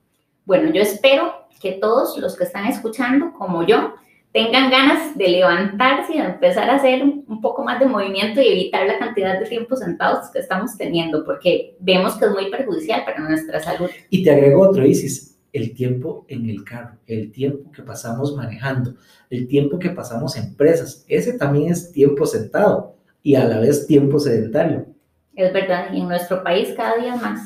Bueno, 0.44 0.72
yo 0.72 0.80
espero 0.80 1.46
que 1.60 1.72
todos 1.72 2.18
los 2.18 2.36
que 2.36 2.44
están 2.44 2.66
escuchando, 2.66 3.32
como 3.32 3.66
yo, 3.66 3.94
tengan 4.32 4.70
ganas 4.70 5.16
de 5.16 5.28
levantarse 5.28 6.14
y 6.14 6.18
de 6.18 6.24
empezar 6.24 6.68
a 6.68 6.76
hacer 6.76 7.02
un 7.02 7.40
poco 7.40 7.64
más 7.64 7.80
de 7.80 7.86
movimiento 7.86 8.40
y 8.40 8.48
evitar 8.48 8.86
la 8.86 8.98
cantidad 8.98 9.40
de 9.40 9.46
tiempo 9.46 9.76
sentados 9.76 10.30
que 10.30 10.40
estamos 10.40 10.76
teniendo, 10.76 11.24
porque 11.24 11.76
vemos 11.80 12.16
que 12.16 12.26
es 12.26 12.30
muy 12.32 12.50
perjudicial 12.50 13.04
para 13.04 13.20
nuestra 13.20 13.60
salud. 13.60 13.88
Y 14.10 14.22
te 14.22 14.30
agrego 14.30 14.68
otro, 14.68 14.84
Isis, 14.84 15.38
el 15.52 15.74
tiempo 15.74 16.26
en 16.28 16.50
el 16.50 16.64
carro, 16.64 16.96
el 17.06 17.32
tiempo 17.32 17.72
que 17.72 17.82
pasamos 17.82 18.36
manejando, 18.36 18.94
el 19.30 19.48
tiempo 19.48 19.78
que 19.78 19.90
pasamos 19.90 20.36
en 20.36 20.54
presas, 20.54 21.04
ese 21.08 21.32
también 21.32 21.72
es 21.72 21.90
tiempo 21.92 22.26
sentado 22.26 22.95
y 23.26 23.34
a 23.34 23.44
la 23.44 23.58
vez 23.58 23.88
tiempo 23.88 24.20
sedentario. 24.20 24.86
Es 25.34 25.52
verdad, 25.52 25.92
y 25.92 26.00
en 26.00 26.06
nuestro 26.06 26.44
país 26.44 26.72
cada 26.76 26.94
día 26.94 27.16
más. 27.16 27.40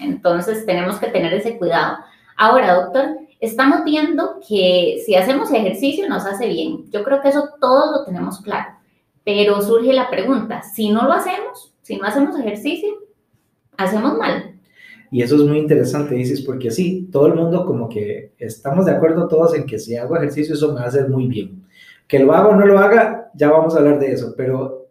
Entonces 0.00 0.64
tenemos 0.64 0.98
que 0.98 1.08
tener 1.08 1.34
ese 1.34 1.58
cuidado. 1.58 1.98
Ahora, 2.38 2.74
doctor, 2.74 3.18
estamos 3.38 3.84
viendo 3.84 4.40
que 4.48 5.02
si 5.04 5.14
hacemos 5.14 5.52
ejercicio 5.52 6.08
nos 6.08 6.24
hace 6.24 6.48
bien. 6.48 6.90
Yo 6.90 7.04
creo 7.04 7.20
que 7.20 7.28
eso 7.28 7.50
todos 7.60 7.98
lo 7.98 8.04
tenemos 8.06 8.40
claro. 8.40 8.78
Pero 9.24 9.60
surge 9.60 9.92
la 9.92 10.08
pregunta, 10.08 10.62
si 10.62 10.88
no 10.88 11.02
lo 11.04 11.12
hacemos, 11.12 11.74
si 11.82 11.98
no 11.98 12.06
hacemos 12.06 12.38
ejercicio, 12.38 12.94
hacemos 13.76 14.16
mal. 14.16 14.54
Y 15.10 15.20
eso 15.20 15.36
es 15.36 15.42
muy 15.42 15.58
interesante, 15.58 16.14
dices, 16.14 16.40
porque 16.40 16.70
sí, 16.70 17.10
todo 17.12 17.26
el 17.26 17.34
mundo 17.34 17.66
como 17.66 17.90
que 17.90 18.32
estamos 18.38 18.86
de 18.86 18.92
acuerdo 18.92 19.28
todos 19.28 19.54
en 19.54 19.66
que 19.66 19.78
si 19.78 19.96
hago 19.96 20.16
ejercicio 20.16 20.54
eso 20.54 20.68
me 20.68 20.76
va 20.76 20.86
a 20.86 20.88
hacer 20.88 21.10
muy 21.10 21.26
bien. 21.26 21.62
Que 22.08 22.20
lo 22.20 22.32
haga 22.32 22.48
o 22.48 22.56
no 22.56 22.64
lo 22.64 22.78
haga, 22.78 23.30
ya 23.34 23.50
vamos 23.50 23.74
a 23.74 23.80
hablar 23.80 23.98
de 23.98 24.12
eso, 24.12 24.32
pero 24.34 24.85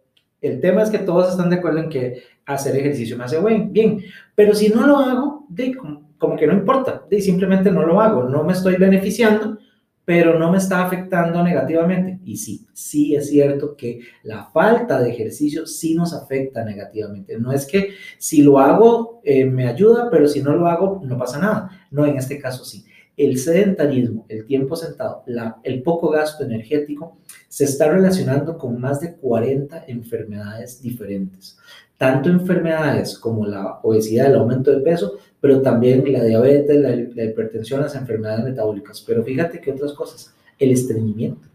el 0.46 0.60
tema 0.60 0.82
es 0.82 0.90
que 0.90 0.98
todos 0.98 1.30
están 1.30 1.50
de 1.50 1.56
acuerdo 1.56 1.80
en 1.80 1.88
que 1.88 2.22
hacer 2.46 2.76
ejercicio 2.76 3.16
me 3.16 3.24
hace 3.24 3.38
bien, 3.70 4.02
pero 4.34 4.54
si 4.54 4.68
no 4.68 4.86
lo 4.86 4.98
hago, 4.98 5.46
de, 5.48 5.76
como 6.18 6.36
que 6.36 6.46
no 6.46 6.52
importa, 6.52 7.04
y 7.10 7.20
simplemente 7.20 7.70
no 7.70 7.84
lo 7.84 8.00
hago, 8.00 8.24
no 8.24 8.44
me 8.44 8.52
estoy 8.52 8.76
beneficiando, 8.76 9.58
pero 10.06 10.38
no 10.38 10.52
me 10.52 10.58
está 10.58 10.86
afectando 10.86 11.42
negativamente. 11.42 12.20
Y 12.24 12.36
sí, 12.36 12.64
sí 12.72 13.16
es 13.16 13.28
cierto 13.28 13.76
que 13.76 14.00
la 14.22 14.44
falta 14.44 15.00
de 15.02 15.10
ejercicio 15.10 15.66
sí 15.66 15.96
nos 15.96 16.14
afecta 16.14 16.64
negativamente. 16.64 17.36
No 17.40 17.50
es 17.50 17.66
que 17.66 17.90
si 18.16 18.40
lo 18.40 18.60
hago 18.60 19.20
eh, 19.24 19.44
me 19.44 19.66
ayuda, 19.66 20.08
pero 20.08 20.28
si 20.28 20.40
no 20.42 20.54
lo 20.54 20.68
hago 20.68 21.02
no 21.04 21.18
pasa 21.18 21.40
nada. 21.40 21.88
No, 21.90 22.06
en 22.06 22.16
este 22.16 22.38
caso 22.38 22.64
sí. 22.64 22.84
El 23.16 23.38
sedentarismo, 23.38 24.26
el 24.28 24.44
tiempo 24.44 24.76
sentado, 24.76 25.24
el 25.62 25.82
poco 25.82 26.10
gasto 26.10 26.44
energético 26.44 27.16
se 27.48 27.64
está 27.64 27.90
relacionando 27.90 28.58
con 28.58 28.78
más 28.78 29.00
de 29.00 29.14
40 29.14 29.84
enfermedades 29.86 30.82
diferentes 30.82 31.56
tanto 31.98 32.28
enfermedades 32.28 33.18
como 33.18 33.46
la 33.46 33.80
obesidad, 33.82 34.26
el 34.26 34.36
aumento 34.36 34.70
de 34.70 34.80
peso, 34.80 35.18
pero 35.40 35.62
también 35.62 36.10
la 36.12 36.24
diabetes, 36.24 36.76
la, 36.76 36.90
la 36.90 37.24
hipertensión, 37.24 37.80
las 37.80 37.94
enfermedades 37.94 38.44
metabólicas. 38.44 39.02
Pero 39.06 39.22
fíjate 39.22 39.60
que 39.60 39.72
otras 39.72 39.92
cosas, 39.92 40.34
el 40.58 40.72
estreñimiento. 40.72 41.48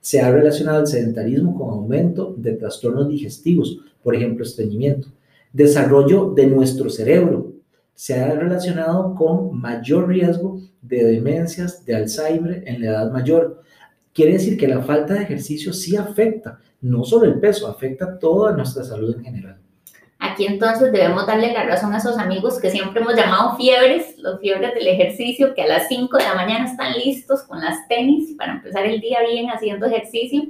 Se 0.00 0.20
ha 0.20 0.30
relacionado 0.30 0.80
el 0.80 0.86
sedentarismo 0.86 1.58
con 1.58 1.70
aumento 1.70 2.34
de 2.36 2.52
trastornos 2.52 3.08
digestivos, 3.08 3.80
por 4.02 4.14
ejemplo, 4.14 4.44
estreñimiento. 4.44 5.08
Desarrollo 5.52 6.30
de 6.30 6.46
nuestro 6.46 6.88
cerebro. 6.88 7.52
Se 7.96 8.20
ha 8.20 8.32
relacionado 8.34 9.14
con 9.16 9.58
mayor 9.58 10.06
riesgo 10.06 10.60
de 10.82 11.02
demencias, 11.02 11.84
de 11.84 11.96
Alzheimer 11.96 12.62
en 12.66 12.82
la 12.82 12.90
edad 12.90 13.10
mayor. 13.10 13.62
Quiere 14.12 14.34
decir 14.34 14.56
que 14.56 14.68
la 14.68 14.82
falta 14.82 15.14
de 15.14 15.22
ejercicio 15.22 15.72
sí 15.72 15.96
afecta, 15.96 16.60
no 16.80 17.02
solo 17.04 17.24
el 17.24 17.40
peso, 17.40 17.66
afecta 17.66 18.18
toda 18.18 18.52
nuestra 18.52 18.84
salud 18.84 19.16
en 19.16 19.24
general. 19.24 19.58
Aquí 20.18 20.46
entonces 20.46 20.92
debemos 20.92 21.26
darle 21.26 21.52
la 21.52 21.64
razón 21.64 21.92
a 21.94 21.98
esos 21.98 22.18
amigos 22.18 22.60
que 22.60 22.70
siempre 22.70 23.00
hemos 23.00 23.16
llamado 23.16 23.56
fiebres, 23.56 24.18
los 24.18 24.40
fiebres 24.40 24.74
del 24.74 24.86
ejercicio, 24.86 25.54
que 25.54 25.62
a 25.62 25.66
las 25.66 25.88
5 25.88 26.16
de 26.16 26.24
la 26.24 26.34
mañana 26.34 26.66
están 26.66 26.92
listos 26.92 27.42
con 27.42 27.60
las 27.60 27.88
tenis 27.88 28.34
para 28.36 28.52
empezar 28.52 28.84
el 28.86 29.00
día 29.00 29.20
bien 29.28 29.48
haciendo 29.50 29.86
ejercicio 29.86 30.42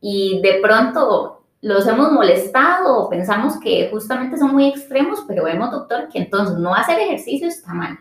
y 0.00 0.40
de 0.42 0.60
pronto 0.62 1.37
los 1.60 1.86
hemos 1.86 2.12
molestado 2.12 3.08
pensamos 3.08 3.58
que 3.60 3.88
justamente 3.90 4.38
son 4.38 4.52
muy 4.52 4.68
extremos, 4.68 5.24
pero 5.26 5.44
vemos, 5.44 5.70
doctor, 5.70 6.08
que 6.08 6.18
entonces 6.18 6.56
no 6.58 6.74
hacer 6.74 6.98
ejercicio 7.00 7.48
está 7.48 7.74
mal. 7.74 7.98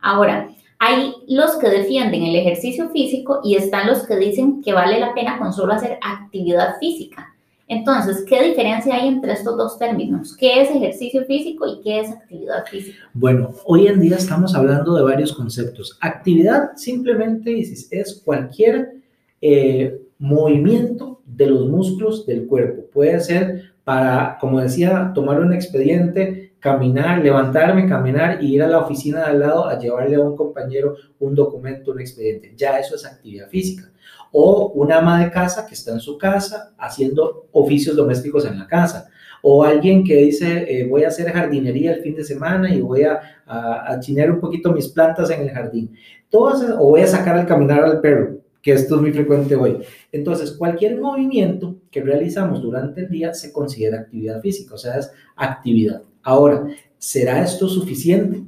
Ahora, 0.00 0.48
hay 0.78 1.14
los 1.28 1.56
que 1.56 1.68
defienden 1.68 2.22
el 2.22 2.36
ejercicio 2.36 2.90
físico 2.90 3.40
y 3.42 3.56
están 3.56 3.86
los 3.86 4.06
que 4.06 4.16
dicen 4.16 4.62
que 4.62 4.72
vale 4.72 5.00
la 5.00 5.14
pena 5.14 5.38
con 5.38 5.52
solo 5.52 5.72
hacer 5.72 5.98
actividad 6.02 6.78
física. 6.78 7.32
Entonces, 7.68 8.24
¿qué 8.28 8.42
diferencia 8.42 8.94
hay 8.94 9.08
entre 9.08 9.32
estos 9.32 9.56
dos 9.56 9.78
términos? 9.78 10.36
¿Qué 10.36 10.62
es 10.62 10.70
ejercicio 10.70 11.24
físico 11.24 11.66
y 11.66 11.80
qué 11.82 12.00
es 12.00 12.10
actividad 12.10 12.64
física? 12.66 12.98
Bueno, 13.12 13.52
hoy 13.64 13.88
en 13.88 14.00
día 14.00 14.16
estamos 14.16 14.54
hablando 14.54 14.94
de 14.94 15.02
varios 15.02 15.32
conceptos. 15.32 15.98
Actividad 16.00 16.76
simplemente 16.76 17.58
es 17.60 18.22
cualquier 18.24 18.92
eh, 19.40 20.00
movimiento 20.18 21.20
de 21.24 21.46
los 21.46 21.68
músculos 21.68 22.26
del 22.26 22.46
cuerpo. 22.46 22.84
Puede 22.92 23.20
ser 23.20 23.72
para, 23.84 24.38
como 24.40 24.60
decía, 24.60 25.12
tomar 25.14 25.40
un 25.40 25.52
expediente, 25.52 26.54
caminar, 26.58 27.22
levantarme, 27.22 27.88
caminar 27.88 28.42
y 28.42 28.54
ir 28.54 28.62
a 28.62 28.68
la 28.68 28.80
oficina 28.80 29.20
de 29.20 29.26
al 29.26 29.40
lado 29.40 29.66
a 29.66 29.78
llevarle 29.78 30.16
a 30.16 30.20
un 30.20 30.36
compañero 30.36 30.96
un 31.20 31.34
documento, 31.34 31.92
un 31.92 32.00
expediente. 32.00 32.54
Ya 32.56 32.78
eso 32.78 32.96
es 32.96 33.04
actividad 33.06 33.48
física 33.48 33.90
o 34.32 34.72
una 34.74 34.98
ama 34.98 35.24
de 35.24 35.30
casa 35.30 35.66
que 35.66 35.74
está 35.74 35.92
en 35.92 36.00
su 36.00 36.18
casa 36.18 36.74
haciendo 36.78 37.48
oficios 37.52 37.96
domésticos 37.96 38.44
en 38.44 38.58
la 38.58 38.66
casa, 38.66 39.08
o 39.42 39.64
alguien 39.64 40.04
que 40.04 40.16
dice 40.16 40.66
eh, 40.68 40.86
voy 40.86 41.04
a 41.04 41.08
hacer 41.08 41.32
jardinería 41.32 41.94
el 41.94 42.02
fin 42.02 42.14
de 42.14 42.24
semana 42.24 42.74
y 42.74 42.80
voy 42.80 43.04
a, 43.04 43.18
a, 43.46 43.98
chinear 44.00 44.30
un 44.30 44.40
poquito 44.40 44.72
mis 44.72 44.88
plantas 44.88 45.30
en 45.30 45.40
el 45.40 45.50
jardín, 45.50 45.94
Todas, 46.28 46.60
o 46.78 46.88
voy 46.88 47.00
a 47.00 47.06
sacar 47.06 47.38
al 47.38 47.46
caminar 47.46 47.84
al 47.84 48.00
perro, 48.00 48.38
que 48.66 48.72
esto 48.72 48.96
es 48.96 49.00
muy 49.00 49.12
frecuente 49.12 49.54
hoy. 49.54 49.78
Entonces, 50.10 50.50
cualquier 50.50 51.00
movimiento 51.00 51.76
que 51.88 52.02
realizamos 52.02 52.60
durante 52.60 53.02
el 53.02 53.08
día 53.08 53.32
se 53.32 53.52
considera 53.52 54.00
actividad 54.00 54.40
física, 54.40 54.74
o 54.74 54.76
sea, 54.76 54.96
es 54.96 55.08
actividad. 55.36 56.02
Ahora, 56.24 56.66
¿será 56.98 57.44
esto 57.44 57.68
suficiente? 57.68 58.42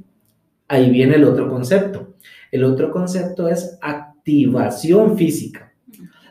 Ahí 0.67 0.89
viene 0.89 1.15
el 1.15 1.23
otro 1.23 1.49
concepto. 1.49 2.15
El 2.51 2.65
otro 2.65 2.91
concepto 2.91 3.47
es 3.47 3.77
activación 3.81 5.17
física. 5.17 5.71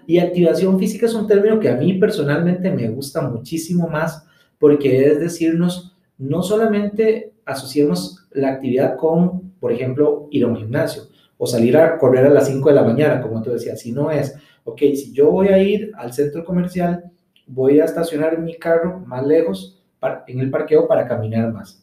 Y 0.07 0.18
activación 0.18 0.78
física 0.78 1.07
es 1.07 1.14
un 1.14 1.26
término 1.26 1.59
que 1.59 1.71
a 1.71 1.76
mí 1.76 1.95
personalmente 1.95 2.71
me 2.71 2.90
gusta 2.90 3.23
muchísimo 3.23 3.88
más 3.88 4.23
porque 4.59 5.07
es 5.07 5.18
decirnos, 5.18 5.97
no 6.18 6.42
solamente 6.42 7.33
asociemos 7.47 8.28
la 8.33 8.50
actividad 8.50 8.99
con, 8.99 9.52
por 9.59 9.73
ejemplo, 9.73 10.28
ir 10.30 10.45
a 10.45 10.49
un 10.49 10.57
gimnasio 10.57 11.04
o 11.38 11.47
salir 11.47 11.76
a 11.76 11.97
correr 11.97 12.26
a 12.26 12.30
las 12.30 12.49
5 12.49 12.68
de 12.68 12.75
la 12.75 12.83
mañana, 12.83 13.23
como 13.23 13.40
tú 13.40 13.50
decías, 13.50 13.80
si 13.80 13.92
no 13.92 14.11
es, 14.11 14.37
ok, 14.64 14.78
si 14.78 15.12
yo 15.12 15.30
voy 15.30 15.49
a 15.49 15.59
ir 15.59 15.92
al 15.97 16.12
centro 16.12 16.45
comercial, 16.45 17.04
voy 17.47 17.80
a 17.80 17.85
estacionar 17.85 18.38
mi 18.38 18.59
carro 18.59 19.00
más 19.07 19.26
lejos 19.26 19.83
en 20.26 20.40
el 20.40 20.50
parqueo 20.50 20.87
para 20.87 21.07
caminar 21.07 21.52
más. 21.52 21.83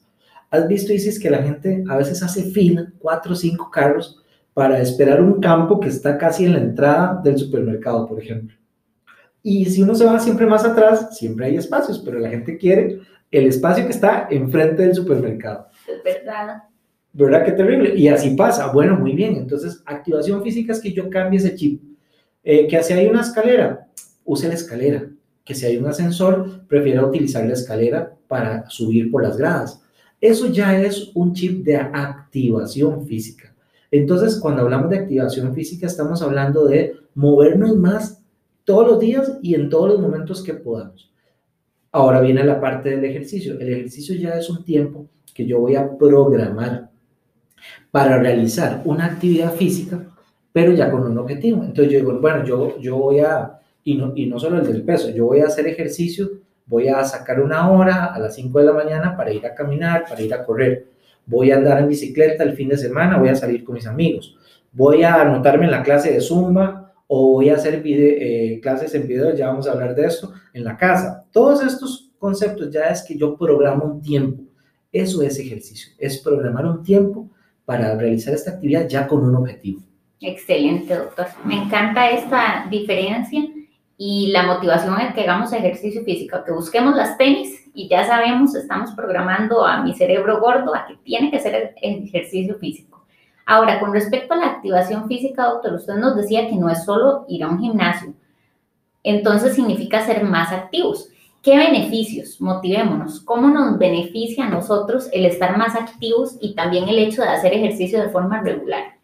¿Has 0.52 0.68
visto, 0.68 0.94
dices, 0.94 1.20
que 1.20 1.30
la 1.30 1.42
gente 1.42 1.84
a 1.90 1.98
veces 1.98 2.22
hace 2.22 2.44
fila, 2.44 2.92
cuatro 3.00 3.34
o 3.34 3.36
cinco 3.36 3.72
carros, 3.72 4.22
para 4.54 4.80
esperar 4.80 5.22
un 5.22 5.42
campo 5.42 5.80
que 5.80 5.90
está 5.90 6.18
casi 6.18 6.46
en 6.46 6.54
la 6.54 6.60
entrada 6.60 7.20
del 7.22 7.38
supermercado, 7.38 8.08
por 8.08 8.22
ejemplo. 8.22 8.56
Y 9.44 9.66
si 9.66 9.84
uno 9.84 9.94
se 9.96 10.06
va 10.06 10.18
siempre 10.18 10.46
más 10.46 10.64
atrás, 10.64 11.18
siempre 11.18 11.48
hay 11.48 11.58
espacios, 11.58 12.00
pero 12.00 12.20
la 12.20 12.30
gente 12.30 12.58
quiere 12.58 13.02
el 13.32 13.48
espacio 13.48 13.84
que 13.84 13.92
está 13.92 14.28
enfrente 14.32 14.84
del 14.84 14.96
supermercado. 14.96 15.68
Es 15.86 16.02
verdad. 16.04 16.64
¿Verdad? 17.16 17.46
Qué 17.46 17.54
terrible. 17.54 17.96
Y 17.96 18.10
así 18.10 18.32
pasa. 18.32 18.72
Bueno, 18.74 18.98
muy 18.98 19.14
bien. 19.14 19.38
Entonces, 19.38 19.82
activación 19.86 20.44
física 20.44 20.74
es 20.74 20.82
que 20.82 20.92
yo 20.92 21.10
cambie 21.10 21.40
ese 21.40 21.56
chip. 21.56 21.82
Eh, 22.44 22.68
que 22.68 22.84
si 22.84 22.92
hay 22.92 23.08
una 23.08 23.22
escalera, 23.22 23.88
use 24.26 24.50
la 24.50 24.54
escalera. 24.54 25.10
Que 25.46 25.56
si 25.56 25.66
hay 25.66 25.78
un 25.78 25.88
ascensor, 25.88 26.68
prefiera 26.68 27.06
utilizar 27.06 27.46
la 27.46 27.54
escalera 27.54 28.14
para 28.28 28.70
subir 28.70 29.10
por 29.10 29.24
las 29.24 29.38
gradas. 29.38 29.82
Eso 30.20 30.48
ya 30.48 30.78
es 30.78 31.12
un 31.16 31.34
chip 31.34 31.64
de 31.64 31.78
activación 31.78 33.06
física. 33.08 33.56
Entonces, 33.92 34.38
cuando 34.38 34.64
hablamos 34.64 34.90
de 34.90 34.98
activación 34.98 35.54
física, 35.54 35.88
estamos 35.88 36.22
hablando 36.22 36.66
de 36.66 36.98
movernos 37.14 37.78
más 37.78 38.22
todos 38.66 38.88
los 38.88 39.00
días 39.00 39.38
y 39.42 39.56
en 39.56 39.70
todos 39.70 39.88
los 39.88 40.02
momentos 40.02 40.44
que 40.44 40.54
podamos. 40.54 41.14
Ahora 41.94 42.20
viene 42.20 42.44
la 42.44 42.60
parte 42.60 42.90
del 42.90 43.06
ejercicio. 43.06 43.58
El 43.58 43.72
ejercicio 43.72 44.16
ya 44.16 44.32
es 44.32 44.50
un 44.50 44.66
tiempo 44.66 45.08
que 45.34 45.46
yo 45.46 45.62
voy 45.62 45.76
a 45.76 45.98
programar 45.98 46.90
para 47.96 48.18
realizar 48.18 48.82
una 48.84 49.06
actividad 49.06 49.54
física, 49.54 49.98
pero 50.52 50.74
ya 50.74 50.92
con 50.92 51.04
un 51.04 51.18
objetivo. 51.18 51.64
Entonces 51.64 51.94
yo 51.94 52.00
digo, 52.00 52.20
bueno, 52.20 52.44
yo, 52.44 52.78
yo 52.82 52.98
voy 52.98 53.22
a, 53.22 53.60
y 53.86 53.96
no, 53.96 54.12
y 54.14 54.26
no 54.26 54.38
solo 54.38 54.60
el 54.60 54.68
del 54.68 54.84
peso, 54.84 55.12
yo 55.12 55.28
voy 55.28 55.40
a 55.40 55.46
hacer 55.46 55.66
ejercicio, 55.66 56.30
voy 56.66 56.90
a 56.90 57.06
sacar 57.06 57.40
una 57.40 57.72
hora 57.72 58.08
a 58.08 58.20
las 58.20 58.36
5 58.36 58.60
de 58.60 58.66
la 58.66 58.74
mañana 58.74 59.16
para 59.16 59.32
ir 59.32 59.46
a 59.46 59.56
caminar, 59.56 60.04
para 60.10 60.22
ir 60.22 60.34
a 60.34 60.44
correr 60.44 60.88
voy 61.26 61.52
a 61.52 61.56
andar 61.56 61.80
en 61.80 61.88
bicicleta 61.88 62.44
el 62.44 62.54
fin 62.54 62.68
de 62.68 62.78
semana, 62.78 63.18
voy 63.18 63.30
a 63.30 63.36
salir 63.36 63.64
con 63.64 63.76
mis 63.76 63.88
amigos, 63.88 64.36
voy 64.74 65.04
a 65.04 65.22
anotarme 65.22 65.64
en 65.64 65.72
la 65.72 65.82
clase 65.82 66.12
de 66.12 66.20
Zumba 66.20 66.94
o 67.08 67.32
voy 67.32 67.50
a 67.50 67.56
hacer 67.56 67.82
eh, 67.86 68.60
clases 68.62 68.94
en 68.96 69.08
video, 69.08 69.34
ya 69.34 69.48
vamos 69.48 69.70
a 69.70 69.72
hablar 69.72 69.96
de 69.96 70.06
esto, 70.06 70.34
en 70.54 70.66
la 70.66 70.76
casa. 70.76 71.24
Todos 71.32 71.64
estos 71.64 72.12
conceptos 72.18 72.70
ya 72.72 72.86
es 72.90 73.04
que 73.04 73.16
yo 73.16 73.38
programo 73.38 73.86
un 73.86 74.02
tiempo. 74.02 74.44
Eso 74.92 75.22
es 75.22 75.40
ejercicio, 75.40 75.94
es 75.98 76.18
programar 76.20 76.66
un 76.66 76.84
tiempo 76.84 77.30
para 77.66 77.96
realizar 77.96 78.34
esta 78.34 78.52
actividad 78.52 78.88
ya 78.88 79.08
con 79.08 79.24
un 79.24 79.36
objetivo. 79.36 79.82
Excelente, 80.22 80.96
doctor. 80.96 81.28
Me 81.44 81.56
encanta 81.56 82.10
esta 82.10 82.68
diferencia 82.70 83.44
y 83.98 84.28
la 84.28 84.44
motivación 84.44 85.00
en 85.00 85.14
que 85.14 85.22
hagamos 85.22 85.54
ejercicio 85.54 86.04
físico, 86.04 86.44
que 86.46 86.52
busquemos 86.52 86.96
las 86.96 87.18
tenis 87.18 87.70
y 87.74 87.88
ya 87.88 88.06
sabemos, 88.06 88.56
estamos 88.56 88.92
programando 88.92 89.66
a 89.66 89.84
mi 89.84 89.94
cerebro 89.94 90.40
gordo 90.40 90.76
a 90.76 90.86
que 90.88 90.96
tiene 91.04 91.32
que 91.32 91.38
el 91.82 92.04
ejercicio 92.06 92.56
físico. 92.56 93.06
Ahora, 93.46 93.80
con 93.80 93.94
respecto 93.94 94.34
a 94.34 94.38
la 94.38 94.48
activación 94.48 95.08
física, 95.08 95.46
doctor, 95.46 95.74
usted 95.74 95.96
nos 95.96 96.16
decía 96.16 96.48
que 96.48 96.56
no 96.56 96.70
es 96.70 96.84
solo 96.84 97.26
ir 97.28 97.44
a 97.44 97.50
un 97.50 97.60
gimnasio, 97.60 98.14
entonces 99.04 99.54
significa 99.54 100.06
ser 100.06 100.24
más 100.24 100.52
activos. 100.52 101.10
¿Qué 101.46 101.56
beneficios? 101.56 102.42
Motivémonos. 102.42 103.20
¿Cómo 103.20 103.52
nos 103.52 103.78
beneficia 103.78 104.48
a 104.48 104.50
nosotros 104.50 105.08
el 105.14 105.26
estar 105.26 105.56
más 105.60 105.76
activos 105.76 106.40
y 106.42 106.56
también 106.56 106.90
el 106.90 106.98
hecho 106.98 107.22
de 107.22 107.28
hacer 107.28 107.54
ejercicio 107.54 108.02
de 108.02 108.10
forma 108.10 108.42
regular? 108.42 108.96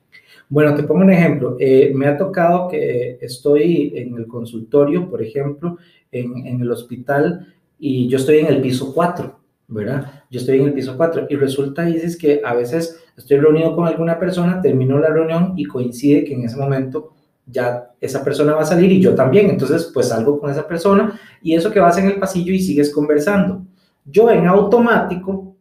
Bueno, 0.49 0.73
te 0.73 0.81
pongo 0.81 1.01
un 1.03 1.11
ejemplo. 1.11 1.55
Eh, 1.59 1.91
me 1.93 2.07
ha 2.07 2.17
tocado 2.17 2.67
que 2.67 3.19
estoy 3.21 3.93
en 3.95 4.15
el 4.17 4.25
consultorio, 4.25 5.07
por 5.07 5.21
ejemplo, 5.21 5.77
en, 6.11 6.47
en, 6.47 6.61
el 6.61 6.71
hospital 6.71 7.53
y 7.77 8.07
yo 8.07 8.17
estoy 8.17 8.39
en 8.39 8.47
el 8.47 8.59
piso 8.59 8.91
4, 8.91 9.39
¿verdad? 9.67 10.23
Yo 10.31 10.39
estoy 10.39 10.61
en 10.61 10.65
el 10.65 10.73
piso 10.73 10.97
4 10.97 11.27
y 11.29 11.35
resulta, 11.35 11.85
dices 11.85 12.17
que 12.17 12.41
a 12.43 12.55
veces 12.55 13.03
estoy 13.15 13.37
reunido 13.37 13.75
con 13.75 13.87
alguna 13.87 14.17
persona, 14.17 14.63
termino 14.63 14.97
la 14.97 15.09
reunión 15.09 15.53
y 15.57 15.65
coincide 15.65 16.23
que 16.23 16.33
en 16.33 16.45
ese 16.45 16.57
momento 16.57 17.13
ya 17.51 17.91
esa 17.99 18.23
persona 18.23 18.55
va 18.55 18.61
a 18.61 18.65
salir 18.65 18.91
y 18.91 19.01
yo 19.01 19.13
también. 19.13 19.49
Entonces, 19.49 19.91
pues 19.93 20.07
salgo 20.07 20.39
con 20.39 20.49
esa 20.49 20.67
persona 20.67 21.19
y 21.41 21.55
eso 21.55 21.71
que 21.71 21.79
vas 21.79 21.97
en 21.97 22.07
el 22.07 22.19
pasillo 22.19 22.53
y 22.53 22.59
sigues 22.59 22.91
conversando. 22.93 23.65
Yo 24.05 24.29
en 24.31 24.47
automático 24.47 25.55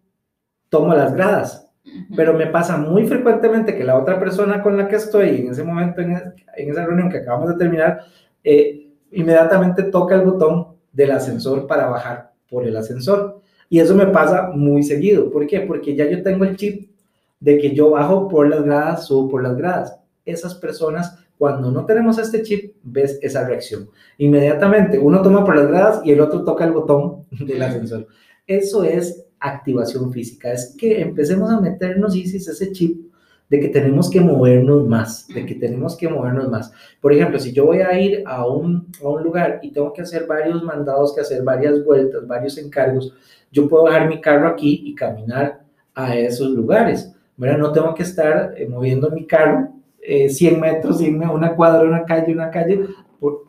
tomo 0.69 0.95
las 0.95 1.13
gradas 1.13 1.71
pero 2.15 2.35
me 2.35 2.47
pasa 2.47 2.77
muy 2.77 3.07
frecuentemente 3.07 3.77
que 3.77 3.85
la 3.85 3.99
otra 3.99 4.19
persona 4.19 4.63
con 4.63 4.77
la 4.77 4.89
que 4.89 4.97
estoy 4.97 5.41
en 5.41 5.51
ese 5.51 5.63
momento, 5.63 6.01
en, 6.01 6.35
esa 6.57 6.87
reunión 6.87 7.11
que 7.11 7.19
acabamos 7.19 7.49
de 7.51 7.57
terminar, 7.57 8.01
eh, 8.45 8.89
inmediatamente 9.13 9.85
toca 9.85 10.15
el 10.15 10.23
botón 10.23 10.77
del 10.93 11.13
ascensor 11.13 11.67
para 11.67 11.89
bajar 11.89 12.33
por 12.49 12.67
el 12.67 12.77
ascensor. 12.77 13.41
Y 13.69 13.79
eso 13.79 13.95
me 13.95 14.07
pasa 14.07 14.51
muy 14.55 14.83
seguido. 14.83 15.31
¿Por 15.31 15.47
qué? 15.47 15.61
Porque 15.61 15.95
ya 15.95 16.09
yo 16.09 16.23
tengo 16.23 16.45
el 16.45 16.57
chip 16.57 16.91
de 17.39 17.59
que 17.59 17.75
yo 17.75 17.91
bajo 17.91 18.29
por 18.29 18.49
las 18.49 18.63
gradas, 18.63 19.07
subo 19.07 19.29
por 19.29 19.43
las 19.43 19.57
gradas. 19.57 19.97
Esas 20.25 20.55
personas, 20.55 21.19
cuando 21.41 21.71
no 21.71 21.87
tenemos 21.87 22.19
este 22.19 22.43
chip, 22.43 22.75
ves 22.83 23.19
esa 23.23 23.47
reacción. 23.47 23.89
Inmediatamente 24.19 24.99
uno 24.99 25.23
toma 25.23 25.43
por 25.43 25.57
las 25.57 25.69
gradas 25.69 26.03
y 26.05 26.13
el 26.13 26.21
otro 26.21 26.45
toca 26.45 26.67
el 26.67 26.73
botón 26.73 27.25
del 27.31 27.63
ascensor. 27.63 28.09
Eso 28.47 28.85
es 28.85 29.25
activación 29.39 30.13
física, 30.13 30.53
es 30.53 30.77
que 30.79 31.01
empecemos 31.01 31.49
a 31.51 31.59
meternos, 31.59 32.15
Isis, 32.15 32.47
ese 32.47 32.73
chip 32.73 33.11
de 33.49 33.59
que 33.59 33.69
tenemos 33.69 34.11
que 34.11 34.21
movernos 34.21 34.87
más, 34.87 35.29
de 35.29 35.47
que 35.47 35.55
tenemos 35.55 35.97
que 35.97 36.11
movernos 36.11 36.51
más. 36.51 36.73
Por 37.01 37.15
ejemplo, 37.15 37.39
si 37.39 37.55
yo 37.55 37.65
voy 37.65 37.79
a 37.79 37.99
ir 37.99 38.23
a 38.27 38.47
un, 38.47 38.89
a 39.03 39.09
un 39.09 39.23
lugar 39.23 39.61
y 39.63 39.73
tengo 39.73 39.95
que 39.95 40.03
hacer 40.03 40.27
varios 40.27 40.63
mandados, 40.63 41.15
que 41.15 41.23
hacer 41.23 41.43
varias 41.43 41.83
vueltas, 41.83 42.27
varios 42.27 42.59
encargos, 42.59 43.15
yo 43.51 43.67
puedo 43.67 43.87
dejar 43.87 44.11
mi 44.11 44.21
carro 44.21 44.47
aquí 44.47 44.83
y 44.85 44.95
caminar 44.95 45.63
a 45.95 46.19
esos 46.19 46.51
lugares. 46.51 47.11
¿verdad? 47.39 47.57
No 47.57 47.73
tengo 47.73 47.95
que 47.95 48.03
estar 48.03 48.53
eh, 48.59 48.69
moviendo 48.69 49.11
mi 49.11 49.27
carro 49.27 49.80
eh, 50.03 50.29
100 50.29 50.61
metros, 50.61 51.01
irme 51.01 51.29
una 51.29 51.55
cuadra, 51.55 51.89
una 51.89 52.05
calle, 52.05 52.33
una 52.33 52.51
calle, 52.51 52.87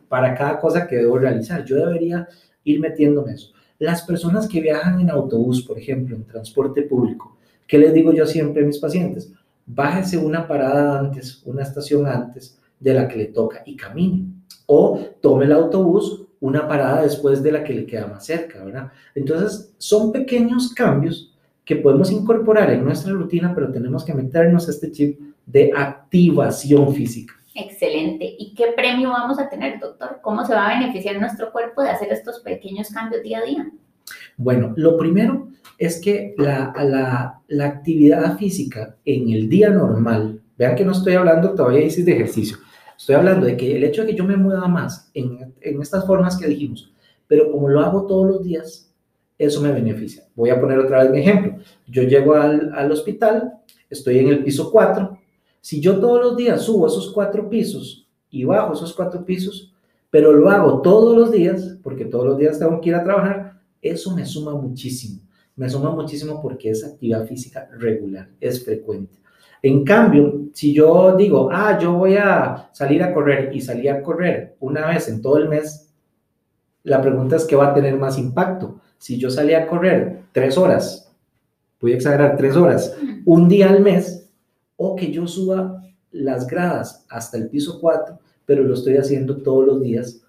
para 0.08 0.34
cada 0.34 0.60
cosa 0.60 0.86
que 0.86 0.96
debo 0.96 1.18
realizar. 1.18 1.64
Yo 1.64 1.76
debería 1.76 2.28
ir 2.64 2.80
metiéndome 2.80 3.32
eso. 3.32 3.52
Las 3.78 4.02
personas 4.02 4.46
que 4.46 4.60
viajan 4.60 5.00
en 5.00 5.10
autobús, 5.10 5.62
por 5.62 5.78
ejemplo, 5.78 6.14
en 6.14 6.26
transporte 6.26 6.82
público, 6.82 7.36
¿qué 7.66 7.78
les 7.78 7.92
digo 7.94 8.12
yo 8.12 8.26
siempre 8.26 8.62
a 8.62 8.66
mis 8.66 8.78
pacientes? 8.78 9.32
Bájese 9.66 10.18
una 10.18 10.46
parada 10.46 10.98
antes, 10.98 11.42
una 11.46 11.62
estación 11.62 12.06
antes 12.06 12.58
de 12.78 12.94
la 12.94 13.08
que 13.08 13.16
le 13.16 13.26
toca 13.26 13.62
y 13.64 13.76
camine. 13.76 14.26
O 14.66 15.00
tome 15.20 15.46
el 15.46 15.52
autobús 15.52 16.26
una 16.40 16.66
parada 16.66 17.02
después 17.02 17.42
de 17.42 17.52
la 17.52 17.62
que 17.62 17.72
le 17.72 17.86
queda 17.86 18.08
más 18.08 18.26
cerca, 18.26 18.64
¿verdad? 18.64 18.90
Entonces, 19.14 19.72
son 19.78 20.10
pequeños 20.12 20.74
cambios 20.74 21.32
que 21.64 21.76
podemos 21.76 22.10
incorporar 22.10 22.70
en 22.70 22.84
nuestra 22.84 23.12
rutina, 23.12 23.54
pero 23.54 23.70
tenemos 23.70 24.04
que 24.04 24.12
meternos 24.12 24.68
este 24.68 24.90
chip 24.90 25.20
de 25.46 25.70
activación 25.74 26.94
física. 26.94 27.34
Excelente. 27.54 28.34
¿Y 28.38 28.54
qué 28.54 28.72
premio 28.74 29.10
vamos 29.10 29.38
a 29.38 29.48
tener, 29.48 29.78
doctor? 29.78 30.20
¿Cómo 30.22 30.44
se 30.46 30.54
va 30.54 30.68
a 30.68 30.78
beneficiar 30.78 31.20
nuestro 31.20 31.52
cuerpo 31.52 31.82
de 31.82 31.90
hacer 31.90 32.10
estos 32.10 32.40
pequeños 32.40 32.88
cambios 32.88 33.22
día 33.22 33.38
a 33.38 33.42
día? 33.42 33.70
Bueno, 34.36 34.72
lo 34.76 34.96
primero 34.96 35.48
es 35.78 36.00
que 36.00 36.34
la, 36.38 36.72
la, 36.76 37.40
la 37.48 37.66
actividad 37.66 38.38
física 38.38 38.96
en 39.04 39.30
el 39.30 39.48
día 39.48 39.70
normal, 39.70 40.40
vean 40.56 40.76
que 40.76 40.84
no 40.84 40.92
estoy 40.92 41.14
hablando 41.14 41.54
todavía 41.54 41.80
de 41.80 42.12
ejercicio, 42.12 42.56
estoy 42.96 43.16
hablando 43.16 43.46
de 43.46 43.56
que 43.56 43.76
el 43.76 43.84
hecho 43.84 44.02
de 44.02 44.08
que 44.08 44.16
yo 44.16 44.24
me 44.24 44.36
mueva 44.36 44.68
más 44.68 45.10
en, 45.12 45.54
en 45.60 45.82
estas 45.82 46.06
formas 46.06 46.36
que 46.36 46.46
dijimos, 46.46 46.92
pero 47.26 47.50
como 47.50 47.68
lo 47.68 47.80
hago 47.80 48.06
todos 48.06 48.26
los 48.26 48.44
días, 48.44 48.94
eso 49.38 49.60
me 49.60 49.72
beneficia. 49.72 50.24
Voy 50.34 50.50
a 50.50 50.60
poner 50.60 50.78
otra 50.78 51.02
vez 51.02 51.10
mi 51.10 51.18
ejemplo. 51.18 51.56
Yo 51.88 52.02
llego 52.04 52.34
al, 52.34 52.72
al 52.74 52.92
hospital, 52.92 53.54
estoy 53.90 54.18
en 54.18 54.28
el 54.28 54.44
piso 54.44 54.70
4, 54.70 55.18
si 55.62 55.80
yo 55.80 56.00
todos 56.00 56.20
los 56.20 56.36
días 56.36 56.62
subo 56.62 56.88
esos 56.88 57.12
cuatro 57.12 57.48
pisos 57.48 58.08
y 58.28 58.44
bajo 58.44 58.74
esos 58.74 58.92
cuatro 58.92 59.24
pisos, 59.24 59.72
pero 60.10 60.32
lo 60.32 60.50
hago 60.50 60.82
todos 60.82 61.16
los 61.16 61.30
días, 61.30 61.78
porque 61.82 62.04
todos 62.04 62.26
los 62.26 62.36
días 62.36 62.58
tengo 62.58 62.80
que 62.80 62.90
ir 62.90 62.96
a 62.96 63.04
trabajar, 63.04 63.60
eso 63.80 64.14
me 64.14 64.26
suma 64.26 64.54
muchísimo. 64.54 65.20
Me 65.54 65.70
suma 65.70 65.90
muchísimo 65.90 66.42
porque 66.42 66.70
es 66.70 66.84
actividad 66.84 67.26
física 67.26 67.68
regular, 67.78 68.28
es 68.40 68.64
frecuente. 68.64 69.18
En 69.62 69.84
cambio, 69.84 70.48
si 70.52 70.74
yo 70.74 71.14
digo, 71.16 71.48
ah, 71.52 71.78
yo 71.80 71.92
voy 71.92 72.16
a 72.16 72.68
salir 72.72 73.02
a 73.02 73.14
correr 73.14 73.54
y 73.54 73.60
salir 73.60 73.90
a 73.90 74.02
correr 74.02 74.56
una 74.58 74.88
vez 74.88 75.08
en 75.08 75.22
todo 75.22 75.38
el 75.38 75.48
mes, 75.48 75.88
la 76.82 77.00
pregunta 77.00 77.36
es 77.36 77.44
qué 77.44 77.54
va 77.54 77.68
a 77.68 77.74
tener 77.74 77.96
más 77.96 78.18
impacto. 78.18 78.80
Si 78.98 79.16
yo 79.16 79.30
salí 79.30 79.54
a 79.54 79.68
correr 79.68 80.24
tres 80.32 80.58
horas, 80.58 81.14
voy 81.80 81.92
a 81.92 81.96
exagerar 81.96 82.36
tres 82.36 82.56
horas, 82.56 82.96
un 83.24 83.48
día 83.48 83.70
al 83.70 83.80
mes, 83.80 84.21
o 84.82 84.96
que 84.96 85.12
yo 85.12 85.26
suba 85.26 85.80
las 86.10 86.46
gradas 86.46 87.06
hasta 87.08 87.38
el 87.38 87.48
piso 87.48 87.78
4, 87.80 88.18
pero 88.44 88.64
lo 88.64 88.74
estoy 88.74 88.96
haciendo 88.96 89.36
todos 89.36 89.66
los 89.66 89.80
días 89.80 90.22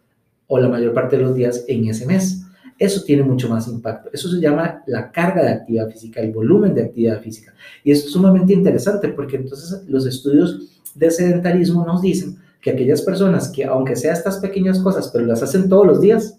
o 0.47 0.59
la 0.59 0.69
mayor 0.69 0.93
parte 0.93 1.17
de 1.17 1.23
los 1.23 1.35
días 1.35 1.65
en 1.67 1.87
ese 1.87 2.05
mes. 2.05 2.45
Eso 2.77 3.03
tiene 3.03 3.23
mucho 3.23 3.49
más 3.49 3.67
impacto. 3.67 4.09
Eso 4.13 4.29
se 4.29 4.39
llama 4.39 4.83
la 4.87 5.11
carga 5.11 5.43
de 5.43 5.49
actividad 5.49 5.89
física, 5.89 6.21
el 6.21 6.31
volumen 6.31 6.75
de 6.75 6.83
actividad 6.83 7.21
física. 7.21 7.53
Y 7.83 7.91
es 7.91 8.11
sumamente 8.11 8.53
interesante 8.53 9.09
porque 9.09 9.37
entonces 9.37 9.83
los 9.87 10.05
estudios 10.05 10.81
de 10.93 11.09
sedentarismo 11.09 11.85
nos 11.85 12.01
dicen 12.01 12.37
que 12.61 12.71
aquellas 12.71 13.01
personas 13.01 13.49
que, 13.49 13.65
aunque 13.65 13.95
sea 13.95 14.13
estas 14.13 14.37
pequeñas 14.37 14.79
cosas, 14.79 15.09
pero 15.11 15.25
las 15.25 15.41
hacen 15.41 15.67
todos 15.67 15.87
los 15.87 15.99
días, 15.99 16.37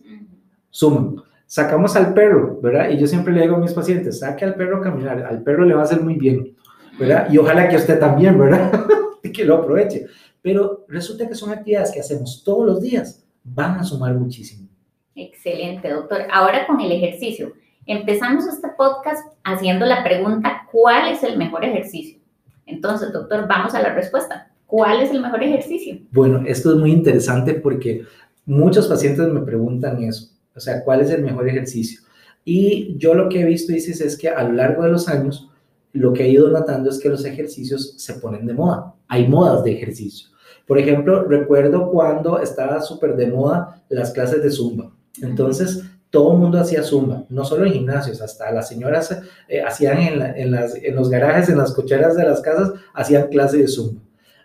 suman. 0.71 1.17
Sacamos 1.47 1.95
al 1.97 2.15
perro, 2.15 2.61
¿verdad? 2.63 2.91
Y 2.91 2.99
yo 2.99 3.07
siempre 3.07 3.33
le 3.33 3.43
digo 3.43 3.57
a 3.57 3.61
mis 3.61 3.73
pacientes, 3.73 4.21
saque 4.21 4.45
al 4.45 4.55
perro 4.55 4.79
a 4.79 4.83
caminar, 4.83 5.23
al 5.25 5.43
perro 5.43 5.65
le 5.65 5.75
va 5.75 5.83
a 5.83 5.85
hacer 5.85 6.01
muy 6.01 6.15
bien, 6.15 6.54
¿verdad? 6.99 7.29
Y 7.31 7.39
ojalá 7.39 7.69
que 7.69 7.77
usted 7.77 7.99
también, 7.99 8.39
¿verdad? 8.39 8.87
que 9.35 9.45
lo 9.45 9.57
aproveche. 9.57 10.07
Pero 10.43 10.85
resulta 10.89 11.29
que 11.29 11.35
son 11.35 11.51
actividades 11.51 11.91
que 11.91 12.01
hacemos 12.01 12.43
todos 12.45 12.67
los 12.67 12.81
días, 12.81 13.25
van 13.43 13.79
a 13.79 13.85
sumar 13.85 14.15
muchísimo. 14.15 14.69
Excelente, 15.15 15.89
doctor. 15.91 16.23
Ahora 16.33 16.67
con 16.67 16.81
el 16.81 16.93
ejercicio. 16.93 17.53
Empezamos 17.87 18.47
este 18.47 18.69
podcast 18.77 19.27
haciendo 19.45 19.85
la 19.85 20.03
pregunta, 20.03 20.67
¿cuál 20.73 21.13
es 21.13 21.23
el 21.23 21.37
mejor 21.37 21.65
ejercicio? 21.65 22.19
Entonces, 22.67 23.13
doctor, 23.13 23.47
vamos 23.47 23.75
a 23.75 23.83
la 23.83 23.95
respuesta. 23.95 24.51
¿Cuál 24.67 25.03
es 25.03 25.11
el 25.11 25.21
mejor 25.21 25.43
ejercicio? 25.43 25.99
Bueno, 26.11 26.43
esto 26.47 26.73
es 26.73 26.77
muy 26.79 26.93
interesante 26.93 27.55
porque 27.55 28.05
muchos 28.47 28.89
pacientes 28.89 29.29
me 29.29 29.43
preguntan 29.43 30.03
eso, 30.03 30.31
o 30.55 30.61
sea, 30.61 30.83
¿cuál 30.83 31.03
es 31.03 31.11
el 31.11 31.23
mejor 31.23 31.49
ejercicio? 31.49 32.01
Y 32.45 32.97
yo 32.99 33.15
lo 33.15 33.29
que 33.29 33.43
he 33.43 33.45
visto, 33.45 33.73
dices, 33.73 34.01
es 34.01 34.19
que 34.19 34.29
a 34.29 34.43
lo 34.43 34.53
largo 34.53 34.83
de 34.83 34.91
los 34.91 35.09
años, 35.09 35.51
lo 35.95 36.13
que 36.13 36.25
he 36.25 36.29
ido 36.29 36.51
notando 36.51 36.91
es 36.91 36.99
que 36.99 37.09
los 37.09 37.25
ejercicios 37.25 37.95
se 37.97 38.15
ponen 38.15 38.47
de 38.47 38.55
moda. 38.55 38.95
Hay 39.09 39.27
modas 39.27 39.65
de 39.65 39.73
ejercicio. 39.73 40.29
Por 40.67 40.79
ejemplo, 40.79 41.25
recuerdo 41.25 41.91
cuando 41.91 42.39
estaba 42.41 42.81
súper 42.83 43.17
de 43.17 43.29
moda 43.29 43.83
las 43.89 44.13
clases 44.13 44.43
de 44.43 44.51
Zumba. 44.51 44.93
Entonces, 45.23 45.83
todo 46.15 46.35
el 46.35 46.39
mundo 46.39 46.61
hacía 46.61 46.85
zumba, 46.85 47.25
no 47.29 47.45
solo 47.45 47.67
en 47.67 47.73
gimnasios, 47.73 48.23
hasta 48.23 48.53
las 48.53 48.69
señoras 48.69 49.21
eh, 49.49 49.63
hacían 49.63 49.99
en, 49.99 50.53
las, 50.53 50.77
en, 50.77 50.95
los 50.95 51.11
garajes, 51.11 51.49
en 51.49 51.59
las 51.59 51.73
cocheras 51.73 52.17
de 52.17 52.23
las 52.23 52.41
casas, 52.41 52.73
hacían 52.95 53.27
clases 53.31 53.61
de 53.61 53.67
zumba. 53.67 54.01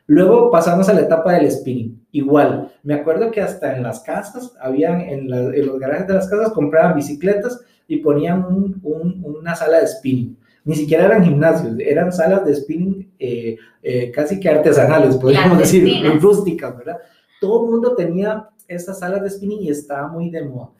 Luego 0.07 0.49
pasamos 0.49 0.89
a 0.89 0.93
la 0.93 1.01
etapa 1.01 1.33
del 1.33 1.51
spinning. 1.51 2.03
Igual, 2.11 2.71
me 2.81 2.95
acuerdo 2.95 3.29
que 3.29 3.41
hasta 3.41 3.77
en 3.77 3.83
las 3.83 3.99
casas, 3.99 4.51
habían 4.59 5.01
en, 5.01 5.29
los 5.29 5.79
garajes 5.79 6.07
de 6.07 6.15
las 6.15 6.27
casas, 6.27 6.53
compraban 6.53 6.95
bicicletas 6.95 7.61
y 7.87 7.97
ponían 7.97 8.43
un, 8.43 8.79
un, 8.81 9.23
una 9.23 9.55
sala 9.55 9.79
de 9.79 9.87
spinning. 9.87 10.38
Ni 10.65 10.75
siquiera 10.75 11.05
eran 11.05 11.23
gimnasios, 11.23 11.75
eran 11.79 12.11
salas 12.11 12.45
de 12.45 12.55
spinning 12.55 13.11
eh, 13.17 13.57
eh, 13.81 14.11
casi 14.11 14.39
que 14.39 14.49
artesanales, 14.49 15.15
podríamos 15.17 15.57
decir, 15.57 15.87
rústicas, 16.21 16.77
¿verdad? 16.77 16.97
Todo 17.39 17.65
el 17.65 17.71
mundo 17.71 17.95
tenía 17.95 18.49
estas 18.67 18.99
salas 18.99 19.23
de 19.23 19.29
spinning 19.29 19.63
y 19.63 19.69
estaba 19.69 20.07
muy 20.07 20.29
de 20.29 20.43
moda. 20.43 20.71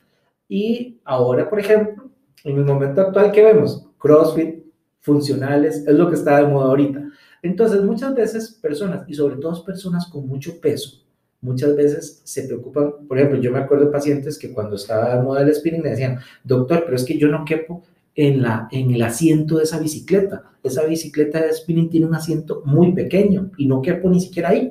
Y 0.48 1.00
ahora, 1.04 1.48
por 1.48 1.60
ejemplo, 1.60 2.10
en 2.44 2.56
el 2.56 2.64
momento 2.64 3.00
actual 3.00 3.32
que 3.32 3.42
vemos, 3.42 3.86
CrossFit, 3.98 4.64
funcionales, 5.00 5.84
es 5.86 5.94
lo 5.94 6.08
que 6.08 6.14
está 6.14 6.38
de 6.38 6.46
moda 6.46 6.68
ahorita. 6.68 7.02
Entonces, 7.42 7.82
muchas 7.82 8.14
veces 8.14 8.58
personas, 8.60 9.08
y 9.08 9.14
sobre 9.14 9.36
todo 9.36 9.64
personas 9.64 10.06
con 10.06 10.26
mucho 10.26 10.60
peso, 10.60 11.02
muchas 11.40 11.74
veces 11.74 12.20
se 12.24 12.44
preocupan. 12.44 13.06
Por 13.08 13.18
ejemplo, 13.18 13.40
yo 13.40 13.50
me 13.50 13.60
acuerdo 13.60 13.86
de 13.86 13.92
pacientes 13.92 14.38
que 14.38 14.52
cuando 14.52 14.76
estaba 14.76 15.16
de 15.16 15.22
moda 15.22 15.42
el 15.42 15.54
spinning 15.54 15.82
me 15.82 15.90
decían, 15.90 16.18
doctor, 16.44 16.82
pero 16.84 16.96
es 16.96 17.04
que 17.04 17.18
yo 17.18 17.28
no 17.28 17.44
quepo 17.44 17.82
en, 18.20 18.42
la, 18.42 18.68
en 18.70 18.90
el 18.90 19.00
asiento 19.00 19.56
de 19.56 19.64
esa 19.64 19.78
bicicleta. 19.78 20.52
Esa 20.62 20.84
bicicleta 20.84 21.40
de 21.40 21.54
spinning 21.54 21.88
tiene 21.88 22.06
un 22.06 22.14
asiento 22.14 22.62
muy 22.66 22.92
pequeño 22.92 23.50
y 23.56 23.66
no 23.66 23.80
quepo 23.80 24.10
ni 24.10 24.20
siquiera 24.20 24.50
ahí. 24.50 24.70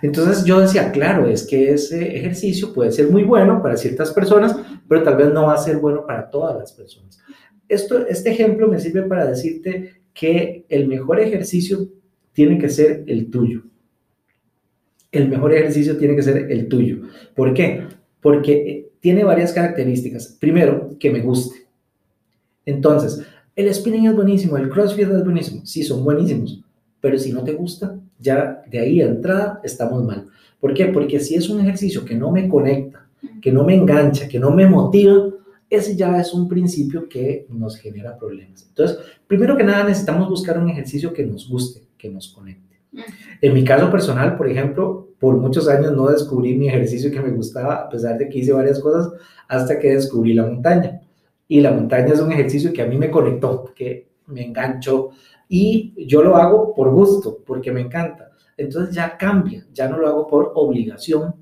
Entonces 0.00 0.46
yo 0.46 0.60
decía, 0.60 0.90
claro, 0.90 1.28
es 1.28 1.46
que 1.46 1.72
ese 1.72 2.16
ejercicio 2.16 2.72
puede 2.72 2.90
ser 2.90 3.10
muy 3.10 3.22
bueno 3.22 3.60
para 3.62 3.76
ciertas 3.76 4.12
personas, 4.12 4.56
pero 4.88 5.02
tal 5.02 5.16
vez 5.16 5.30
no 5.30 5.46
va 5.46 5.54
a 5.54 5.58
ser 5.58 5.76
bueno 5.76 6.06
para 6.06 6.30
todas 6.30 6.56
las 6.56 6.72
personas. 6.72 7.20
Esto, 7.68 8.06
este 8.06 8.30
ejemplo 8.30 8.66
me 8.66 8.78
sirve 8.78 9.02
para 9.02 9.26
decirte 9.26 9.92
que 10.14 10.64
el 10.70 10.88
mejor 10.88 11.20
ejercicio 11.20 11.86
tiene 12.32 12.56
que 12.56 12.70
ser 12.70 13.04
el 13.06 13.30
tuyo. 13.30 13.64
El 15.12 15.28
mejor 15.28 15.52
ejercicio 15.52 15.98
tiene 15.98 16.16
que 16.16 16.22
ser 16.22 16.50
el 16.50 16.66
tuyo. 16.66 17.02
¿Por 17.34 17.52
qué? 17.52 17.82
Porque 18.22 18.90
tiene 19.00 19.22
varias 19.22 19.52
características. 19.52 20.38
Primero, 20.40 20.96
que 20.98 21.10
me 21.10 21.20
guste. 21.20 21.63
Entonces, 22.66 23.22
el 23.56 23.72
spinning 23.72 24.06
es 24.06 24.16
buenísimo, 24.16 24.56
el 24.56 24.68
crossfit 24.68 25.08
es 25.08 25.24
buenísimo. 25.24 25.64
Sí, 25.64 25.82
son 25.82 26.04
buenísimos. 26.04 26.60
Pero 27.00 27.18
si 27.18 27.32
no 27.32 27.44
te 27.44 27.52
gusta, 27.52 27.96
ya 28.18 28.62
de 28.70 28.78
ahí 28.78 29.00
a 29.00 29.06
entrada 29.06 29.60
estamos 29.62 30.02
mal. 30.04 30.26
¿Por 30.60 30.74
qué? 30.74 30.86
Porque 30.86 31.20
si 31.20 31.34
es 31.34 31.48
un 31.48 31.60
ejercicio 31.60 32.04
que 32.04 32.14
no 32.14 32.30
me 32.30 32.48
conecta, 32.48 33.06
que 33.40 33.52
no 33.52 33.64
me 33.64 33.74
engancha, 33.74 34.26
que 34.26 34.38
no 34.38 34.50
me 34.50 34.66
motiva, 34.66 35.28
ese 35.68 35.96
ya 35.96 36.18
es 36.20 36.32
un 36.32 36.48
principio 36.48 37.08
que 37.08 37.46
nos 37.50 37.76
genera 37.76 38.16
problemas. 38.16 38.64
Entonces, 38.68 38.98
primero 39.26 39.56
que 39.56 39.64
nada 39.64 39.84
necesitamos 39.84 40.28
buscar 40.28 40.58
un 40.58 40.70
ejercicio 40.70 41.12
que 41.12 41.24
nos 41.24 41.48
guste, 41.48 41.82
que 41.98 42.08
nos 42.08 42.28
conecte. 42.28 42.64
En 43.40 43.52
mi 43.52 43.64
caso 43.64 43.90
personal, 43.90 44.36
por 44.36 44.48
ejemplo, 44.48 45.08
por 45.18 45.36
muchos 45.36 45.68
años 45.68 45.92
no 45.92 46.08
descubrí 46.08 46.54
mi 46.54 46.68
ejercicio 46.68 47.10
que 47.10 47.20
me 47.20 47.30
gustaba, 47.30 47.74
a 47.74 47.88
pesar 47.88 48.18
de 48.18 48.28
que 48.28 48.38
hice 48.38 48.52
varias 48.52 48.78
cosas, 48.80 49.12
hasta 49.48 49.78
que 49.78 49.94
descubrí 49.94 50.34
la 50.34 50.46
montaña. 50.46 51.00
Y 51.48 51.60
la 51.60 51.72
montaña 51.72 52.12
es 52.12 52.20
un 52.20 52.32
ejercicio 52.32 52.72
que 52.72 52.82
a 52.82 52.86
mí 52.86 52.96
me 52.96 53.10
conectó, 53.10 53.72
que 53.74 54.08
me 54.26 54.44
enganchó, 54.44 55.10
y 55.48 56.06
yo 56.06 56.22
lo 56.22 56.36
hago 56.36 56.74
por 56.74 56.90
gusto, 56.90 57.38
porque 57.44 57.70
me 57.70 57.80
encanta. 57.80 58.30
Entonces 58.56 58.94
ya 58.94 59.16
cambia, 59.16 59.66
ya 59.72 59.88
no 59.88 59.98
lo 59.98 60.08
hago 60.08 60.26
por 60.26 60.52
obligación 60.54 61.34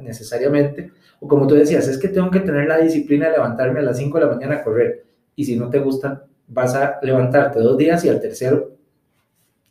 necesariamente. 0.00 0.92
O 1.20 1.28
como 1.28 1.46
tú 1.46 1.54
decías, 1.54 1.86
es 1.88 1.98
que 1.98 2.08
tengo 2.08 2.30
que 2.30 2.40
tener 2.40 2.68
la 2.68 2.78
disciplina 2.78 3.26
de 3.26 3.32
levantarme 3.32 3.80
a 3.80 3.82
las 3.82 3.98
5 3.98 4.18
de 4.18 4.24
la 4.24 4.32
mañana 4.32 4.56
a 4.56 4.62
correr. 4.62 5.04
y 5.34 5.44
si 5.44 5.56
no 5.56 5.68
te 5.68 5.80
gusta, 5.80 6.24
vas 6.48 6.74
a 6.74 6.98
levantarte 7.02 7.60
dos 7.60 7.76
días 7.76 8.04
y 8.04 8.08
al 8.08 8.20
tercero, 8.20 8.70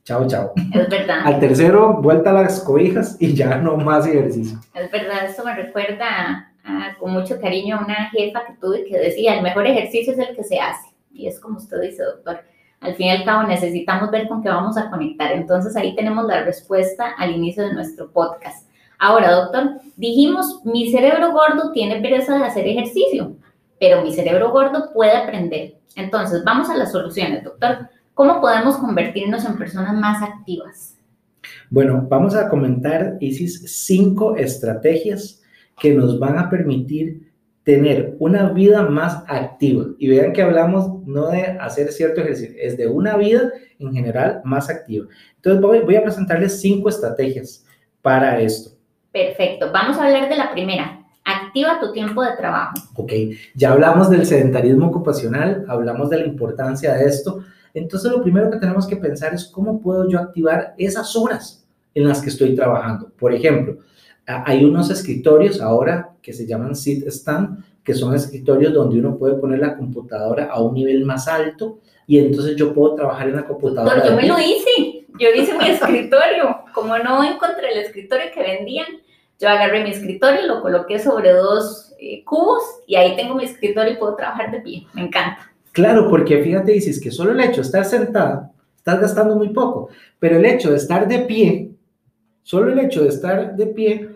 chao, 0.04 0.28
chao. 0.28 0.54
Es 0.74 0.90
verdad. 0.90 1.22
Al 1.24 1.40
tercero, 1.40 2.02
vuelta 2.02 2.30
a 2.32 2.34
las 2.34 2.60
cobijas 2.62 3.18
y 3.20 3.34
ya 3.34 3.58
no 3.58 3.78
más 3.78 4.06
ejercicio. 4.08 4.60
Es 4.74 4.92
verdad, 4.92 5.26
esto 5.26 5.44
me 5.44 5.56
recuerda 5.56 6.54
a- 6.66 6.98
con 6.98 7.12
mucho 7.14 7.40
cariño 7.40 7.78
a 7.78 7.84
una 7.86 8.10
jefa 8.10 8.46
que 8.46 8.54
tuve 8.60 8.86
que 8.86 8.98
decía, 8.98 9.36
el 9.36 9.44
mejor 9.44 9.68
ejercicio 9.68 10.14
es 10.14 10.20
el 10.20 10.36
que 10.36 10.44
se 10.44 10.60
hace. 10.60 10.90
Y 11.14 11.28
es 11.28 11.40
como 11.40 11.58
usted 11.58 11.80
dice, 11.82 12.04
doctor. 12.04 12.40
Al 12.82 12.96
fin 12.96 13.08
y 13.08 13.12
al 13.12 13.24
cabo 13.24 13.48
necesitamos 13.48 14.12
ver 14.12 14.28
con 14.28 14.44
qué 14.44 14.50
vamos 14.50 14.78
a 14.78 14.90
conectar. 14.90 15.32
Entonces 15.32 15.76
ahí 15.76 15.96
tenemos 15.96 16.26
la 16.26 16.44
respuesta 16.44 17.14
al 17.18 17.32
inicio 17.32 17.64
de 17.64 17.74
nuestro 17.74 18.12
podcast. 18.12 18.70
Ahora, 19.00 19.32
doctor, 19.32 19.82
dijimos, 19.96 20.62
mi 20.66 20.92
cerebro 20.92 21.32
gordo 21.32 21.72
tiene 21.72 22.02
pereza 22.02 22.38
de 22.38 22.44
hacer 22.46 22.68
ejercicio, 22.68 23.36
pero 23.80 24.02
mi 24.02 24.14
cerebro 24.14 24.52
gordo 24.52 24.92
puede 24.94 25.16
aprender. 25.16 25.76
Entonces, 25.96 26.44
vamos 26.44 26.70
a 26.70 26.78
las 26.78 26.92
soluciones, 26.92 27.44
doctor. 27.44 27.90
¿Cómo 28.14 28.40
podemos 28.40 28.78
convertirnos 28.78 29.46
en 29.46 29.58
personas 29.58 29.94
más 29.96 30.22
activas? 30.22 30.98
Bueno, 31.70 32.06
vamos 32.10 32.36
a 32.36 32.50
comentar, 32.50 33.18
Isis, 33.20 33.64
cinco 33.86 34.36
estrategias 34.36 35.42
que 35.80 35.94
nos 35.94 36.20
van 36.20 36.38
a 36.38 36.50
permitir 36.50 37.32
tener 37.64 38.16
una 38.20 38.50
vida 38.50 38.84
más 38.84 39.24
activa. 39.28 39.86
Y 39.98 40.08
vean 40.08 40.34
que 40.34 40.44
hablamos 40.44 41.04
no 41.06 41.30
de 41.30 41.42
hacer 41.60 41.92
cierto 41.92 42.22
ejercicio, 42.22 42.56
es 42.60 42.78
de 42.78 42.88
una 42.88 43.18
vida 43.18 43.52
en 43.80 43.92
general 43.92 44.42
más 44.44 44.70
activa. 44.70 45.08
Entonces 45.38 45.62
voy, 45.62 45.80
voy 45.80 45.96
a 45.96 46.04
presentarles 46.04 46.62
cinco 46.62 46.90
estrategias 46.90 47.66
para 48.02 48.40
esto. 48.40 48.72
Perfecto. 49.12 49.72
Vamos 49.72 49.98
a 49.98 50.06
hablar 50.06 50.30
de 50.30 50.36
la 50.36 50.52
primera. 50.52 51.02
Activa 51.24 51.80
tu 51.80 51.92
tiempo 51.92 52.24
de 52.24 52.38
trabajo. 52.38 52.76
Ok, 52.96 53.12
ya 53.56 53.72
hablamos 53.72 54.12
del 54.12 54.28
sedentarismo 54.28 54.88
ocupacional, 54.88 55.66
hablamos 55.68 56.12
de 56.12 56.20
la 56.20 56.26
importancia 56.28 56.94
de 56.94 57.06
esto. 57.06 57.44
Entonces 57.74 58.12
lo 58.12 58.22
primero 58.22 58.52
que 58.52 58.58
tenemos 58.58 58.86
que 58.86 58.96
pensar 58.96 59.34
es 59.34 59.46
cómo 59.46 59.82
puedo 59.82 60.08
yo 60.08 60.20
activar 60.20 60.76
esas 60.78 61.16
horas 61.16 61.66
en 61.96 62.08
las 62.08 62.22
que 62.22 62.30
estoy 62.30 62.56
trabajando. 62.56 63.10
Por 63.18 63.34
ejemplo, 63.34 63.78
hay 64.26 64.66
unos 64.66 64.90
escritorios 64.90 65.62
ahora 65.62 66.12
que 66.22 66.34
se 66.34 66.48
llaman 66.48 66.76
sit 66.76 67.06
stand, 67.08 67.64
que 67.84 67.94
son 67.94 68.16
escritorios 68.16 68.74
donde 68.74 69.00
uno 69.00 69.18
puede 69.18 69.36
poner 69.36 69.60
la 69.60 69.78
computadora 69.78 70.46
a 70.46 70.62
un 70.62 70.74
nivel 70.74 71.06
más 71.06 71.28
alto 71.28 71.80
y 72.08 72.20
entonces 72.20 72.56
yo 72.56 72.74
puedo 72.74 72.96
trabajar 72.96 73.30
en 73.30 73.36
la 73.36 73.46
computadora. 73.46 74.06
Yo 74.06 74.16
me 74.16 74.28
lo 74.28 74.40
hice. 74.40 75.06
Yo 75.20 75.30
hice 75.30 75.58
mi 75.58 75.70
escritorio. 75.70 76.64
Como 76.74 76.98
no 76.98 77.24
encontré 77.24 77.72
el 77.72 77.80
escritorio 77.80 78.26
que 78.34 78.42
vendían, 78.42 78.88
yo 79.40 79.50
agarré 79.50 79.84
mi 79.84 79.92
escritorio, 79.92 80.46
lo 80.48 80.62
coloqué 80.62 81.00
sobre 81.00 81.32
dos 81.32 81.94
eh, 82.00 82.24
cubos 82.24 82.64
y 82.88 82.96
ahí 82.96 83.16
tengo 83.16 83.36
mi 83.36 83.46
escritorio 83.46 83.94
y 83.94 83.98
puedo 83.98 84.16
trabajar 84.16 84.52
de 84.52 84.62
pie. 84.62 84.88
Me 84.94 85.04
encanta. 85.04 85.52
Claro, 85.72 86.10
porque 86.10 86.42
fíjate, 86.42 86.72
dices 86.72 87.02
que 87.02 87.12
solo 87.12 87.32
el 87.32 87.42
hecho 87.42 87.58
de 87.58 87.62
estar 87.62 87.86
sentada, 87.86 88.52
estás 88.78 89.02
gastando 89.02 89.36
muy 89.36 89.50
poco, 89.50 89.90
pero 90.20 90.38
el 90.38 90.46
hecho 90.46 90.72
de 90.72 90.78
estar 90.78 91.08
de 91.08 91.20
pie, 91.20 91.72
solo 92.46 92.72
el 92.72 92.78
hecho 92.78 93.02
de 93.02 93.10
estar 93.10 93.56
de 93.56 93.66
pie, 93.66 94.10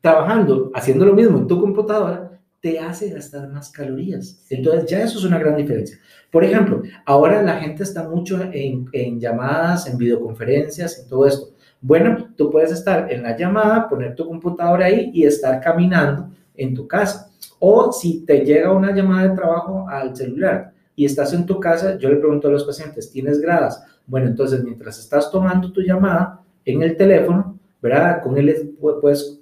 trabajando, 0.00 0.70
haciendo 0.74 1.04
lo 1.04 1.12
mismo 1.12 1.36
en 1.36 1.46
tu 1.46 1.60
computadora, 1.60 2.40
te 2.60 2.80
hace 2.80 3.10
gastar 3.10 3.46
más 3.50 3.70
calorías. 3.70 4.42
Entonces 4.48 4.90
ya 4.90 5.02
eso 5.02 5.18
es 5.18 5.24
una 5.24 5.38
gran 5.38 5.54
diferencia. 5.54 5.98
Por 6.32 6.44
ejemplo, 6.44 6.82
ahora 7.04 7.42
la 7.42 7.60
gente 7.60 7.82
está 7.82 8.08
mucho 8.08 8.40
en, 8.52 8.88
en 8.92 9.20
llamadas, 9.20 9.86
en 9.86 9.98
videoconferencias, 9.98 10.98
en 11.00 11.08
todo 11.08 11.26
esto. 11.26 11.50
Bueno, 11.82 12.30
tú 12.36 12.50
puedes 12.50 12.72
estar 12.72 13.12
en 13.12 13.22
la 13.22 13.36
llamada, 13.36 13.86
poner 13.86 14.14
tu 14.14 14.26
computadora 14.26 14.86
ahí 14.86 15.10
y 15.12 15.24
estar 15.24 15.60
caminando 15.60 16.30
en 16.56 16.74
tu 16.74 16.88
casa. 16.88 17.30
O 17.58 17.92
si 17.92 18.24
te 18.24 18.46
llega 18.46 18.72
una 18.72 18.94
llamada 18.94 19.28
de 19.28 19.36
trabajo 19.36 19.86
al 19.90 20.16
celular 20.16 20.72
y 20.96 21.04
estás 21.04 21.34
en 21.34 21.44
tu 21.44 21.60
casa, 21.60 21.98
yo 21.98 22.08
le 22.08 22.16
pregunto 22.16 22.48
a 22.48 22.50
los 22.50 22.64
pacientes, 22.64 23.10
¿tienes 23.10 23.42
gradas? 23.42 23.84
Bueno, 24.06 24.26
entonces 24.26 24.64
mientras 24.64 24.98
estás 24.98 25.30
tomando 25.30 25.70
tu 25.70 25.82
llamada 25.82 26.40
en 26.64 26.82
el 26.82 26.96
teléfono, 26.96 27.57
¿verdad? 27.80 28.22
Con 28.22 28.36
él 28.36 28.74
pu- 28.80 29.00
puedes 29.00 29.40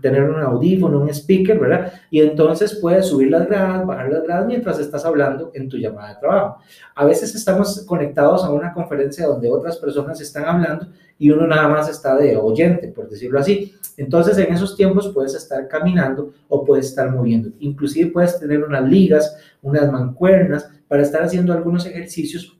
tener 0.00 0.22
un 0.24 0.40
audífono, 0.40 1.00
un 1.00 1.08
speaker, 1.10 1.58
¿verdad? 1.58 1.92
Y 2.10 2.20
entonces 2.20 2.78
puedes 2.80 3.06
subir 3.06 3.30
las 3.30 3.46
gradas, 3.48 3.84
bajar 3.86 4.12
las 4.12 4.22
gradas 4.22 4.46
mientras 4.46 4.78
estás 4.78 5.04
hablando 5.04 5.50
en 5.54 5.68
tu 5.68 5.76
llamada 5.76 6.14
de 6.14 6.20
trabajo. 6.20 6.58
A 6.94 7.04
veces 7.04 7.34
estamos 7.34 7.84
conectados 7.86 8.44
a 8.44 8.50
una 8.50 8.72
conferencia 8.72 9.26
donde 9.26 9.50
otras 9.50 9.76
personas 9.78 10.20
están 10.20 10.44
hablando 10.44 10.86
y 11.18 11.30
uno 11.30 11.46
nada 11.46 11.66
más 11.68 11.88
está 11.88 12.16
de 12.16 12.36
oyente, 12.36 12.88
por 12.88 13.08
decirlo 13.08 13.40
así. 13.40 13.74
Entonces, 13.96 14.38
en 14.38 14.54
esos 14.54 14.76
tiempos 14.76 15.08
puedes 15.12 15.34
estar 15.34 15.66
caminando 15.66 16.32
o 16.48 16.64
puedes 16.64 16.86
estar 16.86 17.10
moviendo. 17.10 17.50
Inclusive 17.58 18.12
puedes 18.12 18.38
tener 18.38 18.62
unas 18.62 18.88
ligas, 18.88 19.36
unas 19.62 19.90
mancuernas 19.90 20.70
para 20.86 21.02
estar 21.02 21.24
haciendo 21.24 21.52
algunos 21.52 21.84
ejercicios 21.86 22.56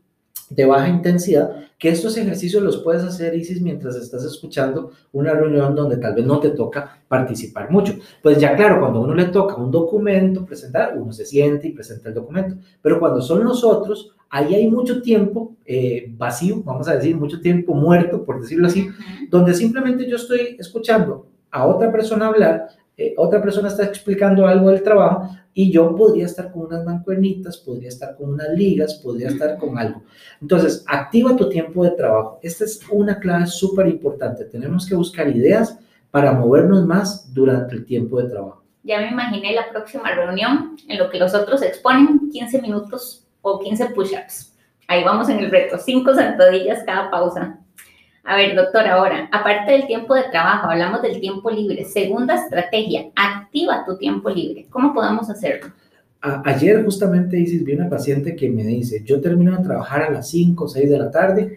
de 0.50 0.64
baja 0.64 0.88
intensidad, 0.88 1.68
que 1.78 1.90
estos 1.90 2.16
ejercicios 2.16 2.62
los 2.62 2.78
puedes 2.78 3.04
hacer, 3.04 3.34
Isis, 3.34 3.60
mientras 3.60 3.94
estás 3.96 4.24
escuchando 4.24 4.90
una 5.12 5.32
reunión 5.32 5.74
donde 5.76 5.96
tal 5.96 6.14
vez 6.14 6.26
no 6.26 6.40
te 6.40 6.50
toca 6.50 7.00
participar 7.06 7.70
mucho. 7.70 7.94
Pues 8.22 8.38
ya 8.38 8.56
claro, 8.56 8.80
cuando 8.80 8.98
a 8.98 9.02
uno 9.02 9.14
le 9.14 9.26
toca 9.26 9.54
un 9.56 9.70
documento 9.70 10.44
presentar, 10.44 10.98
uno 10.98 11.12
se 11.12 11.24
siente 11.24 11.68
y 11.68 11.72
presenta 11.72 12.08
el 12.08 12.14
documento, 12.14 12.56
pero 12.82 12.98
cuando 12.98 13.20
son 13.20 13.44
nosotros, 13.44 14.14
ahí 14.30 14.54
hay 14.54 14.68
mucho 14.68 15.00
tiempo 15.02 15.56
eh, 15.64 16.12
vacío, 16.16 16.62
vamos 16.64 16.88
a 16.88 16.96
decir, 16.96 17.16
mucho 17.16 17.40
tiempo 17.40 17.74
muerto, 17.74 18.24
por 18.24 18.40
decirlo 18.40 18.66
así, 18.66 18.88
donde 19.30 19.54
simplemente 19.54 20.08
yo 20.08 20.16
estoy 20.16 20.56
escuchando 20.58 21.26
a 21.50 21.66
otra 21.66 21.90
persona 21.92 22.26
hablar, 22.26 22.68
eh, 22.98 23.14
otra 23.16 23.40
persona 23.40 23.68
está 23.68 23.84
explicando 23.84 24.44
algo 24.44 24.70
del 24.70 24.82
trabajo 24.82 25.28
y 25.54 25.70
yo 25.70 25.94
podría 25.94 26.26
estar 26.26 26.50
con 26.50 26.66
unas 26.66 26.84
mancuernitas, 26.84 27.56
podría 27.56 27.90
estar 27.90 28.16
con 28.16 28.30
unas 28.30 28.48
ligas, 28.50 28.94
podría 28.94 29.28
estar 29.28 29.56
con 29.56 29.78
algo. 29.78 30.02
Entonces, 30.42 30.84
activa 30.86 31.36
tu 31.36 31.48
tiempo 31.48 31.84
de 31.84 31.92
trabajo. 31.92 32.40
Esta 32.42 32.64
es 32.64 32.80
una 32.90 33.20
clave 33.20 33.46
súper 33.46 33.86
importante. 33.86 34.44
Tenemos 34.46 34.84
que 34.84 34.96
buscar 34.96 35.28
ideas 35.28 35.78
para 36.10 36.32
movernos 36.32 36.84
más 36.86 37.32
durante 37.32 37.76
el 37.76 37.84
tiempo 37.84 38.20
de 38.20 38.30
trabajo. 38.30 38.64
Ya 38.82 39.00
me 39.00 39.10
imaginé 39.10 39.52
la 39.52 39.70
próxima 39.70 40.12
reunión 40.12 40.76
en 40.88 40.98
lo 40.98 41.08
que 41.08 41.18
los 41.18 41.34
otros 41.34 41.62
exponen 41.62 42.30
15 42.30 42.62
minutos 42.62 43.26
o 43.42 43.60
15 43.60 43.90
push-ups. 43.90 44.56
Ahí 44.88 45.04
vamos 45.04 45.28
en 45.28 45.38
el 45.38 45.50
reto, 45.50 45.78
5 45.78 46.14
sentadillas 46.14 46.82
cada 46.84 47.10
pausa. 47.10 47.60
A 48.28 48.36
ver, 48.36 48.54
doctor, 48.54 48.86
ahora, 48.86 49.26
aparte 49.32 49.72
del 49.72 49.86
tiempo 49.86 50.14
de 50.14 50.24
trabajo, 50.24 50.68
hablamos 50.68 51.00
del 51.00 51.18
tiempo 51.18 51.50
libre. 51.50 51.86
Segunda 51.86 52.34
estrategia, 52.34 53.06
activa 53.16 53.86
tu 53.86 53.96
tiempo 53.96 54.28
libre. 54.28 54.66
¿Cómo 54.68 54.92
podemos 54.92 55.30
hacerlo? 55.30 55.72
A- 56.20 56.42
ayer 56.44 56.84
justamente 56.84 57.40
Isis, 57.40 57.64
vi 57.64 57.72
una 57.72 57.88
paciente 57.88 58.36
que 58.36 58.50
me 58.50 58.64
dice, 58.64 59.02
yo 59.02 59.18
termino 59.22 59.56
de 59.56 59.64
trabajar 59.64 60.02
a 60.02 60.10
las 60.10 60.28
5 60.28 60.64
o 60.64 60.68
6 60.68 60.90
de 60.90 60.98
la 60.98 61.10
tarde 61.10 61.56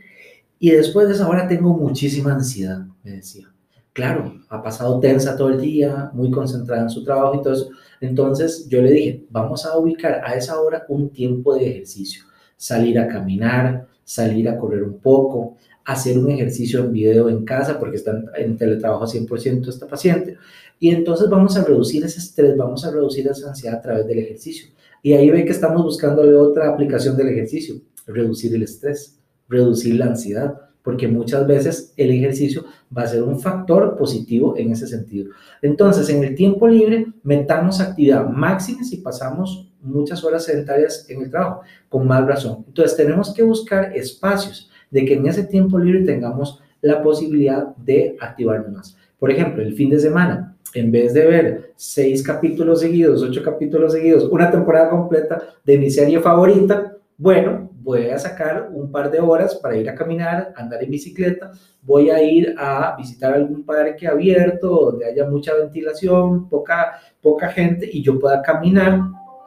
y 0.60 0.72
después 0.72 1.10
de 1.10 1.16
esa 1.16 1.28
hora 1.28 1.46
tengo 1.46 1.74
muchísima 1.74 2.32
ansiedad, 2.32 2.86
me 3.04 3.12
decía. 3.12 3.50
Claro, 3.92 4.36
ha 4.48 4.64
pasado 4.64 4.98
tensa 5.02 5.36
todo 5.36 5.50
el 5.50 5.60
día, 5.60 6.10
muy 6.14 6.32
concentrada 6.32 6.84
en 6.84 6.90
su 6.90 7.04
trabajo 7.04 7.36
y 7.36 7.42
todo 7.42 7.52
eso. 7.52 7.70
Entonces 8.00 8.70
yo 8.70 8.82
le 8.82 8.92
dije, 8.92 9.26
vamos 9.30 9.66
a 9.66 9.78
ubicar 9.78 10.22
a 10.24 10.36
esa 10.36 10.58
hora 10.62 10.86
un 10.88 11.10
tiempo 11.10 11.54
de 11.54 11.70
ejercicio, 11.70 12.24
salir 12.56 12.98
a 12.98 13.10
caminar, 13.10 13.88
salir 14.06 14.48
a 14.48 14.58
correr 14.58 14.84
un 14.84 15.00
poco, 15.00 15.58
hacer 15.86 16.18
un 16.18 16.32
ejercicio 16.32 16.80
en 16.80 16.92
video 16.94 17.30
en 17.30 17.46
casa 17.46 17.80
porque 17.80 17.98
está 17.98 18.12
en, 18.12 18.26
en 18.36 18.58
teletrabajo 18.58 19.06
100% 19.06 19.68
esta 19.68 19.88
paciente. 19.88 20.38
Y 20.80 20.90
entonces 20.90 21.30
vamos 21.30 21.56
a 21.58 21.64
reducir 21.64 22.04
ese 22.04 22.20
estrés, 22.20 22.58
vamos 22.58 22.84
a 22.86 22.92
reducir 22.92 23.28
esa 23.28 23.50
ansiedad 23.50 23.78
a 23.78 23.82
través 23.82 24.08
del 24.08 24.20
ejercicio. 24.20 24.68
Y 25.04 25.14
ahí 25.14 25.30
ve 25.30 25.46
que 25.46 25.52
estamos 25.52 25.84
buscándole 25.84 26.36
otra 26.36 26.70
aplicación 26.70 27.16
del 27.16 27.30
ejercicio, 27.30 27.76
reducir 28.08 28.54
el 28.56 28.64
estrés, 28.64 29.20
reducir 29.48 29.96
la 29.96 30.08
ansiedad, 30.08 30.60
porque 30.84 31.08
muchas 31.08 31.46
veces 31.46 31.94
el 31.98 32.10
ejercicio 32.10 32.66
va 32.96 33.04
a 33.04 33.08
ser 33.08 33.22
un 33.22 33.40
factor 33.40 33.96
positivo 33.98 34.58
en 34.58 34.72
ese 34.72 34.88
sentido. 34.88 35.32
Entonces, 35.62 36.10
en 36.10 36.24
el 36.24 36.36
tiempo 36.36 36.68
libre, 36.68 37.08
metamos 37.24 37.80
actividad 37.80 38.28
máxima 38.28 38.84
si 38.84 38.98
pasamos 38.98 39.72
muchas 39.82 40.24
horas 40.24 40.46
sedentarias 40.46 41.06
en 41.10 41.22
el 41.22 41.30
trabajo, 41.30 41.62
con 41.90 42.08
más 42.08 42.26
razón. 42.26 42.66
Entonces, 42.68 42.98
tenemos 42.98 43.34
que 43.34 43.44
buscar 43.44 43.96
espacios 43.96 44.71
de 44.92 45.06
que 45.06 45.16
en 45.16 45.26
ese 45.26 45.46
tiempo 45.46 45.80
libre 45.80 46.04
tengamos 46.06 46.62
la 46.82 47.02
posibilidad 47.02 47.76
de 47.78 48.16
activarnos 48.20 48.72
más. 48.72 48.98
Por 49.18 49.32
ejemplo, 49.32 49.62
el 49.62 49.74
fin 49.74 49.90
de 49.90 50.00
semana, 50.00 50.56
en 50.74 50.92
vez 50.92 51.14
de 51.14 51.26
ver 51.26 51.74
seis 51.76 52.24
capítulos 52.24 52.80
seguidos, 52.80 53.22
ocho 53.22 53.44
capítulos 53.44 53.94
seguidos, 53.94 54.28
una 54.32 54.50
temporada 54.50 54.90
completa 54.90 55.42
de 55.64 55.78
mi 55.78 55.90
serie 55.90 56.20
favorita, 56.20 56.98
bueno, 57.18 57.70
voy 57.84 58.08
a 58.08 58.18
sacar 58.18 58.70
un 58.72 58.92
par 58.92 59.12
de 59.12 59.20
horas 59.20 59.56
para 59.56 59.76
ir 59.76 59.90
a 59.90 59.96
caminar, 59.96 60.54
andar 60.56 60.84
en 60.84 60.92
bicicleta, 60.92 61.52
voy 61.82 62.10
a 62.10 62.22
ir 62.22 62.56
a 62.58 62.96
visitar 62.98 63.34
algún 63.34 63.64
parque 63.66 64.08
abierto 64.08 64.68
donde 64.68 65.06
haya 65.06 65.28
mucha 65.28 65.54
ventilación, 65.56 66.50
poca, 66.50 67.00
poca 67.22 67.50
gente 67.50 67.90
y 67.92 68.02
yo 68.02 68.20
pueda 68.20 68.42
caminar, 68.42 69.02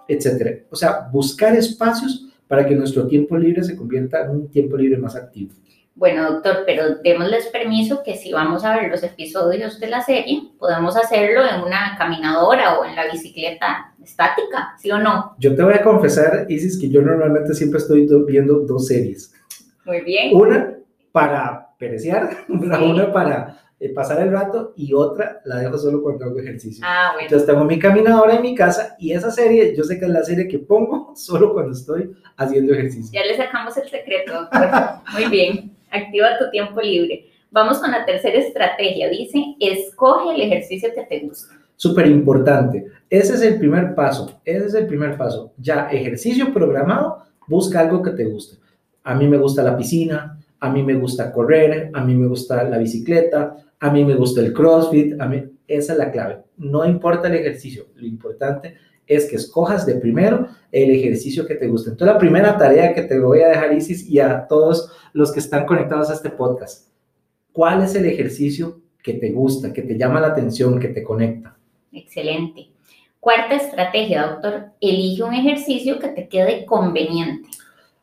etcétera. 0.08 0.58
O 0.70 0.76
sea, 0.76 1.08
buscar 1.12 1.54
espacios 1.54 2.28
para 2.48 2.66
que 2.66 2.74
nuestro 2.74 3.06
tiempo 3.06 3.36
libre 3.36 3.62
se 3.64 3.76
convierta 3.76 4.24
en 4.24 4.30
un 4.30 4.50
tiempo 4.50 4.76
libre 4.76 4.98
más 4.98 5.16
activo. 5.16 5.52
Bueno, 5.96 6.32
doctor, 6.32 6.64
pero 6.66 6.96
démosles 6.96 7.46
permiso 7.46 8.02
que 8.02 8.16
si 8.16 8.32
vamos 8.32 8.64
a 8.64 8.76
ver 8.76 8.90
los 8.90 9.04
episodios 9.04 9.78
de 9.78 9.86
la 9.86 10.00
serie, 10.00 10.42
podemos 10.58 10.96
hacerlo 10.96 11.42
en 11.44 11.62
una 11.62 11.94
caminadora 11.96 12.78
o 12.78 12.84
en 12.84 12.96
la 12.96 13.06
bicicleta 13.10 13.94
estática, 14.02 14.74
¿sí 14.76 14.90
o 14.90 14.98
no? 14.98 15.36
Yo 15.38 15.54
te 15.54 15.62
voy 15.62 15.74
a 15.74 15.82
confesar, 15.82 16.46
Isis, 16.48 16.80
que 16.80 16.90
yo 16.90 17.00
normalmente 17.00 17.54
siempre 17.54 17.78
estoy 17.78 18.08
viendo 18.26 18.60
dos 18.60 18.88
series. 18.88 19.32
Muy 19.84 20.00
bien. 20.00 20.34
Una 20.34 20.74
para 21.12 21.68
perecear, 21.78 22.38
una 22.48 23.12
para 23.12 23.63
eh, 23.84 23.90
pasar 23.90 24.22
el 24.22 24.32
rato 24.32 24.72
y 24.76 24.94
otra 24.94 25.42
la 25.44 25.56
dejo 25.56 25.76
solo 25.76 26.02
cuando 26.02 26.24
hago 26.24 26.40
ejercicio. 26.40 26.82
Ah, 26.88 27.10
bueno. 27.12 27.26
Entonces 27.26 27.46
tengo 27.46 27.64
mi 27.66 27.78
caminadora 27.78 28.36
en 28.36 28.40
mi 28.40 28.54
casa 28.54 28.96
y 28.98 29.12
esa 29.12 29.30
serie, 29.30 29.76
yo 29.76 29.84
sé 29.84 29.98
que 29.98 30.06
es 30.06 30.10
la 30.10 30.22
serie 30.22 30.48
que 30.48 30.58
pongo 30.58 31.12
solo 31.16 31.52
cuando 31.52 31.72
estoy 31.72 32.16
haciendo 32.38 32.72
ejercicio. 32.72 33.10
Ya 33.12 33.26
le 33.26 33.36
sacamos 33.36 33.76
el 33.76 33.86
secreto, 33.90 34.32
doctor. 34.32 34.70
Muy 35.12 35.26
bien. 35.26 35.76
Activa 35.90 36.38
tu 36.38 36.50
tiempo 36.50 36.80
libre. 36.80 37.26
Vamos 37.50 37.78
con 37.78 37.90
la 37.90 38.06
tercera 38.06 38.38
estrategia. 38.38 39.10
Dice, 39.10 39.54
escoge 39.60 40.34
el 40.34 40.40
ejercicio 40.40 40.88
que 40.94 41.02
te 41.02 41.20
gusta. 41.20 41.54
Súper 41.76 42.06
importante. 42.06 42.86
Ese 43.10 43.34
es 43.34 43.42
el 43.42 43.58
primer 43.58 43.94
paso. 43.94 44.40
Ese 44.46 44.66
es 44.66 44.74
el 44.74 44.86
primer 44.86 45.18
paso. 45.18 45.52
Ya 45.58 45.88
ejercicio 45.90 46.54
programado, 46.54 47.18
busca 47.46 47.80
algo 47.80 48.02
que 48.02 48.12
te 48.12 48.24
guste. 48.24 48.56
A 49.02 49.14
mí 49.14 49.28
me 49.28 49.36
gusta 49.36 49.62
la 49.62 49.76
piscina, 49.76 50.38
a 50.58 50.70
mí 50.70 50.82
me 50.82 50.94
gusta 50.94 51.30
correr, 51.30 51.90
a 51.92 52.02
mí 52.02 52.14
me 52.14 52.26
gusta 52.26 52.64
la 52.64 52.78
bicicleta, 52.78 53.54
a 53.84 53.90
mí 53.90 54.02
me 54.02 54.14
gusta 54.14 54.40
el 54.40 54.54
CrossFit, 54.54 55.20
a 55.20 55.28
mí, 55.28 55.44
esa 55.68 55.92
es 55.92 55.98
la 55.98 56.10
clave. 56.10 56.38
No 56.56 56.86
importa 56.86 57.28
el 57.28 57.34
ejercicio, 57.34 57.88
lo 57.96 58.06
importante 58.06 58.76
es 59.06 59.28
que 59.28 59.36
escojas 59.36 59.84
de 59.84 59.96
primero 59.96 60.48
el 60.72 60.90
ejercicio 60.90 61.46
que 61.46 61.56
te 61.56 61.68
guste. 61.68 61.90
Entonces, 61.90 62.14
la 62.14 62.18
primera 62.18 62.56
tarea 62.56 62.94
que 62.94 63.02
te 63.02 63.18
voy 63.18 63.42
a 63.42 63.48
dejar, 63.48 63.74
Isis, 63.74 64.08
y 64.08 64.20
a 64.20 64.46
todos 64.48 64.90
los 65.12 65.30
que 65.30 65.40
están 65.40 65.66
conectados 65.66 66.08
a 66.08 66.14
este 66.14 66.30
podcast, 66.30 66.88
¿cuál 67.52 67.82
es 67.82 67.94
el 67.94 68.06
ejercicio 68.06 68.80
que 69.02 69.12
te 69.12 69.30
gusta, 69.32 69.70
que 69.70 69.82
te 69.82 69.98
llama 69.98 70.18
la 70.18 70.28
atención, 70.28 70.80
que 70.80 70.88
te 70.88 71.02
conecta? 71.02 71.54
Excelente. 71.92 72.70
Cuarta 73.20 73.54
estrategia, 73.54 74.26
doctor, 74.28 74.70
elige 74.80 75.22
un 75.22 75.34
ejercicio 75.34 75.98
que 75.98 76.08
te 76.08 76.26
quede 76.26 76.64
conveniente. 76.64 77.50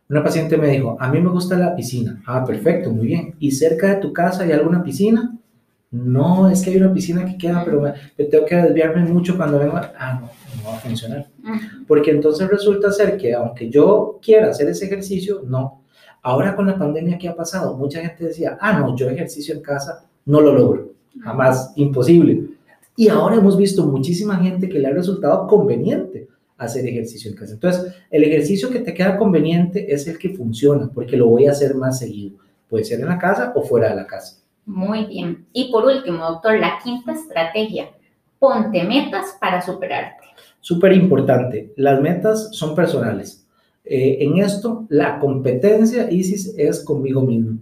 Una 0.08 0.24
paciente 0.24 0.58
me 0.58 0.68
dijo, 0.68 0.96
a 1.00 1.10
mí 1.12 1.20
me 1.20 1.32
gusta 1.32 1.58
la 1.58 1.76
piscina. 1.76 2.22
Ah, 2.28 2.46
perfecto, 2.46 2.92
muy 2.92 3.08
bien. 3.08 3.34
¿Y 3.40 3.50
cerca 3.50 3.96
de 3.96 3.96
tu 3.96 4.14
casa 4.14 4.44
hay 4.44 4.52
alguna 4.52 4.84
piscina? 4.84 5.40
No, 5.92 6.50
es 6.50 6.62
que 6.62 6.70
hay 6.70 6.78
una 6.78 6.94
piscina 6.94 7.26
que 7.26 7.38
queda, 7.38 7.64
pero 7.66 7.82
me, 7.82 7.94
tengo 8.26 8.46
que 8.46 8.56
desviarme 8.56 9.04
mucho 9.04 9.36
cuando 9.36 9.60
vengo. 9.60 9.76
Ah, 9.76 10.20
no, 10.22 10.30
no 10.62 10.70
va 10.70 10.78
a 10.78 10.80
funcionar. 10.80 11.28
Porque 11.86 12.12
entonces 12.12 12.50
resulta 12.50 12.92
ser 12.92 13.18
que 13.18 13.34
aunque 13.34 13.70
yo 13.70 14.18
quiera 14.22 14.50
hacer 14.50 14.70
ese 14.70 14.86
ejercicio, 14.86 15.42
no. 15.46 15.84
Ahora 16.22 16.56
con 16.56 16.68
la 16.68 16.78
pandemia 16.78 17.18
que 17.18 17.28
ha 17.28 17.36
pasado, 17.36 17.76
mucha 17.76 18.00
gente 18.00 18.26
decía, 18.26 18.58
ah, 18.62 18.80
no, 18.80 18.96
yo 18.96 19.10
ejercicio 19.10 19.54
en 19.54 19.62
casa 19.62 20.06
no 20.26 20.40
lo 20.40 20.54
logro. 20.54 20.94
Jamás, 21.20 21.74
imposible. 21.76 22.52
Y 22.96 23.10
ahora 23.10 23.36
hemos 23.36 23.58
visto 23.58 23.86
muchísima 23.86 24.38
gente 24.38 24.70
que 24.70 24.80
le 24.80 24.88
ha 24.88 24.92
resultado 24.92 25.46
conveniente 25.48 26.28
hacer 26.58 26.86
ejercicio 26.86 27.32
en 27.32 27.38
casa. 27.38 27.54
Entonces, 27.54 27.94
el 28.10 28.24
ejercicio 28.24 28.70
que 28.70 28.80
te 28.80 28.94
queda 28.94 29.18
conveniente 29.18 29.92
es 29.92 30.08
el 30.08 30.18
que 30.18 30.30
funciona, 30.30 30.90
porque 30.94 31.18
lo 31.18 31.28
voy 31.28 31.48
a 31.48 31.52
hacer 31.52 31.76
más 31.76 32.00
seguido. 32.00 32.38
Puede 32.70 32.86
ser 32.86 33.00
en 33.02 33.08
la 33.08 33.18
casa 33.18 33.52
o 33.56 33.64
fuera 33.64 33.90
de 33.90 33.96
la 33.96 34.06
casa. 34.06 34.41
Muy 34.72 35.06
bien. 35.06 35.48
Y 35.52 35.70
por 35.70 35.84
último, 35.84 36.20
doctor, 36.20 36.58
la 36.58 36.80
quinta 36.82 37.12
estrategia, 37.12 37.90
ponte 38.40 38.84
metas 38.86 39.36
para 39.38 39.62
superarte. 39.62 40.28
Súper 40.62 40.94
importante, 40.94 41.74
las 41.76 42.00
metas 42.00 42.50
son 42.54 42.74
personales. 42.74 43.46
Eh, 43.84 44.20
en 44.22 44.38
esto, 44.38 44.86
la 44.88 45.20
competencia, 45.20 46.10
Isis, 46.10 46.54
es 46.58 46.86
conmigo 46.86 47.22
mismo. 47.22 47.60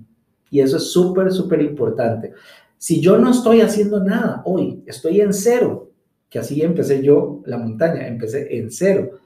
Y 0.51 0.59
eso 0.59 0.77
es 0.77 0.91
súper, 0.91 1.31
súper 1.31 1.63
importante. 1.63 2.33
Si 2.77 3.01
yo 3.01 3.17
no 3.17 3.31
estoy 3.31 3.61
haciendo 3.61 4.03
nada 4.03 4.43
hoy, 4.45 4.83
estoy 4.85 5.19
en 5.21 5.33
cero, 5.33 5.89
que 6.29 6.37
así 6.37 6.61
empecé 6.61 7.01
yo 7.01 7.41
la 7.45 7.57
montaña, 7.57 8.05
empecé 8.05 8.55
en 8.55 8.69
cero. 8.69 9.17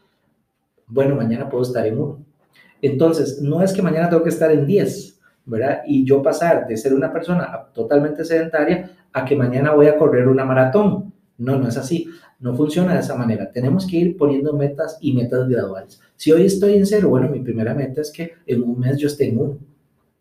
Bueno, 0.88 1.16
mañana 1.16 1.50
puedo 1.50 1.64
estar 1.64 1.86
en 1.86 2.00
uno. 2.00 2.26
Entonces, 2.82 3.42
no 3.42 3.62
es 3.62 3.74
que 3.74 3.82
mañana 3.82 4.10
tengo 4.10 4.24
que 4.24 4.30
estar 4.30 4.52
en 4.52 4.66
10, 4.66 5.13
¿verdad? 5.46 5.82
Y 5.86 6.06
yo 6.06 6.22
pasar 6.22 6.68
de 6.68 6.78
ser 6.78 6.94
una 6.94 7.12
persona 7.12 7.68
totalmente 7.74 8.24
sedentaria 8.26 8.92
a 9.12 9.26
que 9.26 9.36
mañana 9.36 9.74
voy 9.74 9.88
a 9.88 9.98
correr 9.98 10.28
una 10.28 10.46
maratón. 10.46 11.14
No, 11.38 11.58
no 11.58 11.68
es 11.68 11.78
así. 11.78 12.08
No 12.40 12.56
funciona 12.56 12.94
de 12.94 13.00
esa 13.00 13.16
manera. 13.16 13.52
Tenemos 13.52 13.88
que 13.88 13.98
ir 13.98 14.18
poniendo 14.18 14.54
metas 14.54 14.98
y 15.02 15.14
metas 15.14 15.48
graduales. 15.48 16.00
Si 16.16 16.32
hoy 16.32 16.46
estoy 16.46 16.76
en 16.76 16.86
cero, 16.86 17.10
bueno, 17.10 17.30
mi 17.30 17.40
primera 17.40 17.74
meta 17.74 18.02
es 18.02 18.12
que 18.12 18.34
en 18.46 18.64
un 18.64 18.80
mes 18.80 18.98
yo 18.98 19.08
esté 19.08 19.30
en 19.30 19.40
uno. 19.40 19.58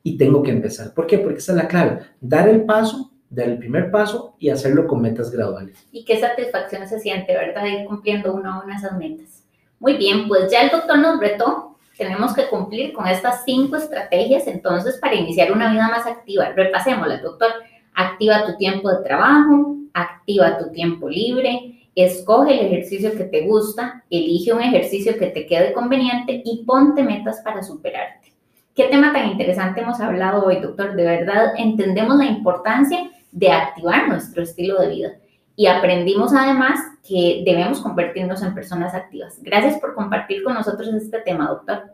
Y 0.05 0.17
tengo 0.17 0.43
que 0.43 0.51
empezar. 0.51 0.93
¿Por 0.95 1.07
qué? 1.07 1.19
Porque 1.19 1.39
esa 1.39 1.53
es 1.53 1.59
la 1.59 1.69
clave. 1.69 2.01
Dar 2.21 2.49
el 2.49 2.65
paso 2.65 3.13
dar 3.33 3.49
el 3.49 3.59
primer 3.59 3.91
paso 3.91 4.37
y 4.39 4.51
hacerlo 4.51 4.87
con 4.87 5.01
metas 5.01 5.31
graduales. 5.31 5.87
Y 5.91 6.05
qué 6.05 6.21
satisfacción 6.21 6.87
se 6.87 7.01
siente, 7.01 7.33
¿verdad? 7.33 7.65
Ir 7.67 7.87
cumpliendo 7.87 8.35
una 8.35 8.57
a 8.57 8.63
una 8.63 8.77
esas 8.77 8.97
metas. 8.99 9.45
Muy 9.79 9.97
bien, 9.97 10.29
pues 10.29 10.53
ya 10.53 10.63
el 10.63 10.71
doctor 10.71 10.99
nos 10.99 11.19
retó. 11.19 11.72
Tenemos 12.03 12.35
que 12.35 12.49
cumplir 12.49 12.93
con 12.93 13.07
estas 13.07 13.45
cinco 13.45 13.77
estrategias 13.77 14.49
entonces 14.49 14.99
para 14.99 15.15
iniciar 15.15 15.53
una 15.53 15.71
vida 15.71 15.87
más 15.87 16.05
activa. 16.05 16.49
Repasémoslas, 16.49 17.23
doctor. 17.23 17.49
Activa 17.95 18.45
tu 18.45 18.57
tiempo 18.57 18.91
de 18.91 19.05
trabajo, 19.05 19.77
activa 19.95 20.59
tu 20.59 20.73
tiempo 20.73 21.09
libre, 21.09 21.89
escoge 21.95 22.59
el 22.59 22.67
ejercicio 22.67 23.13
que 23.13 23.23
te 23.23 23.47
gusta, 23.47 24.03
elige 24.11 24.53
un 24.53 24.63
ejercicio 24.63 25.17
que 25.17 25.29
te 25.29 25.47
quede 25.47 25.73
conveniente 25.73 26.43
y 26.45 26.65
ponte 26.65 27.05
metas 27.05 27.41
para 27.45 27.63
superarte. 27.63 28.33
Qué 28.75 28.85
tema 28.85 29.13
tan 29.13 29.31
interesante 29.31 29.83
hemos 29.83 30.01
hablado 30.01 30.45
hoy, 30.45 30.59
doctor. 30.59 30.97
De 30.97 31.05
verdad 31.05 31.53
entendemos 31.57 32.17
la 32.17 32.25
importancia 32.25 33.11
de 33.31 33.53
activar 33.53 34.09
nuestro 34.09 34.43
estilo 34.43 34.81
de 34.81 34.89
vida. 34.89 35.09
Y 35.55 35.67
aprendimos 35.69 36.35
además 36.35 36.81
que 37.07 37.45
debemos 37.47 37.81
convertirnos 37.81 38.43
en 38.43 38.55
personas 38.55 38.93
activas. 38.93 39.39
Gracias 39.41 39.79
por 39.79 39.95
compartir 39.95 40.43
con 40.43 40.55
nosotros 40.55 40.89
este 40.95 41.21
tema, 41.21 41.47
doctor. 41.47 41.92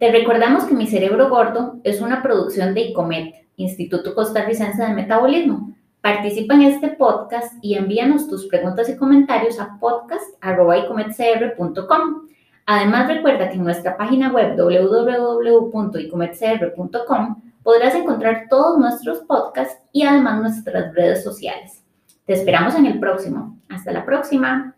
Te 0.00 0.10
recordamos 0.10 0.64
que 0.64 0.74
Mi 0.74 0.86
Cerebro 0.86 1.28
Gordo 1.28 1.78
es 1.84 2.00
una 2.00 2.22
producción 2.22 2.72
de 2.72 2.80
ICOMET, 2.80 3.34
Instituto 3.56 4.14
Costarricense 4.14 4.82
de 4.82 4.94
Metabolismo. 4.94 5.76
Participa 6.00 6.54
en 6.54 6.62
este 6.62 6.88
podcast 6.88 7.52
y 7.60 7.74
envíanos 7.74 8.26
tus 8.26 8.46
preguntas 8.46 8.88
y 8.88 8.96
comentarios 8.96 9.60
a 9.60 9.76
podcast.icometcr.com. 9.78 12.28
Además, 12.64 13.08
recuerda 13.08 13.50
que 13.50 13.56
en 13.56 13.64
nuestra 13.64 13.98
página 13.98 14.32
web 14.32 14.56
www.icometcr.com 14.56 17.42
podrás 17.62 17.94
encontrar 17.94 18.46
todos 18.48 18.78
nuestros 18.78 19.18
podcasts 19.18 19.82
y 19.92 20.04
además 20.04 20.40
nuestras 20.40 20.94
redes 20.94 21.22
sociales. 21.22 21.84
Te 22.24 22.32
esperamos 22.32 22.74
en 22.74 22.86
el 22.86 22.98
próximo. 22.98 23.58
Hasta 23.68 23.92
la 23.92 24.06
próxima. 24.06 24.76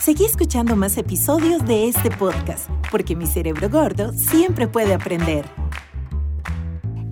Seguí 0.00 0.24
escuchando 0.24 0.74
más 0.76 0.96
episodios 0.98 1.64
de 1.64 1.88
este 1.88 2.10
podcast, 2.10 2.68
porque 2.90 3.16
mi 3.16 3.26
cerebro 3.26 3.68
gordo 3.68 4.12
siempre 4.12 4.68
puede 4.68 4.94
aprender. 4.94 5.44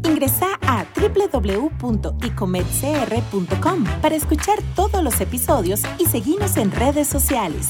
Ingresa 0.05 0.61
a 0.62 0.87
www.icometcr.com 0.94 3.85
para 4.01 4.14
escuchar 4.14 4.62
todos 4.77 5.03
los 5.03 5.20
episodios 5.20 5.83
y 5.99 6.07
seguirnos 6.07 6.57
en 6.57 6.70
redes 6.70 7.09
sociales. 7.09 7.66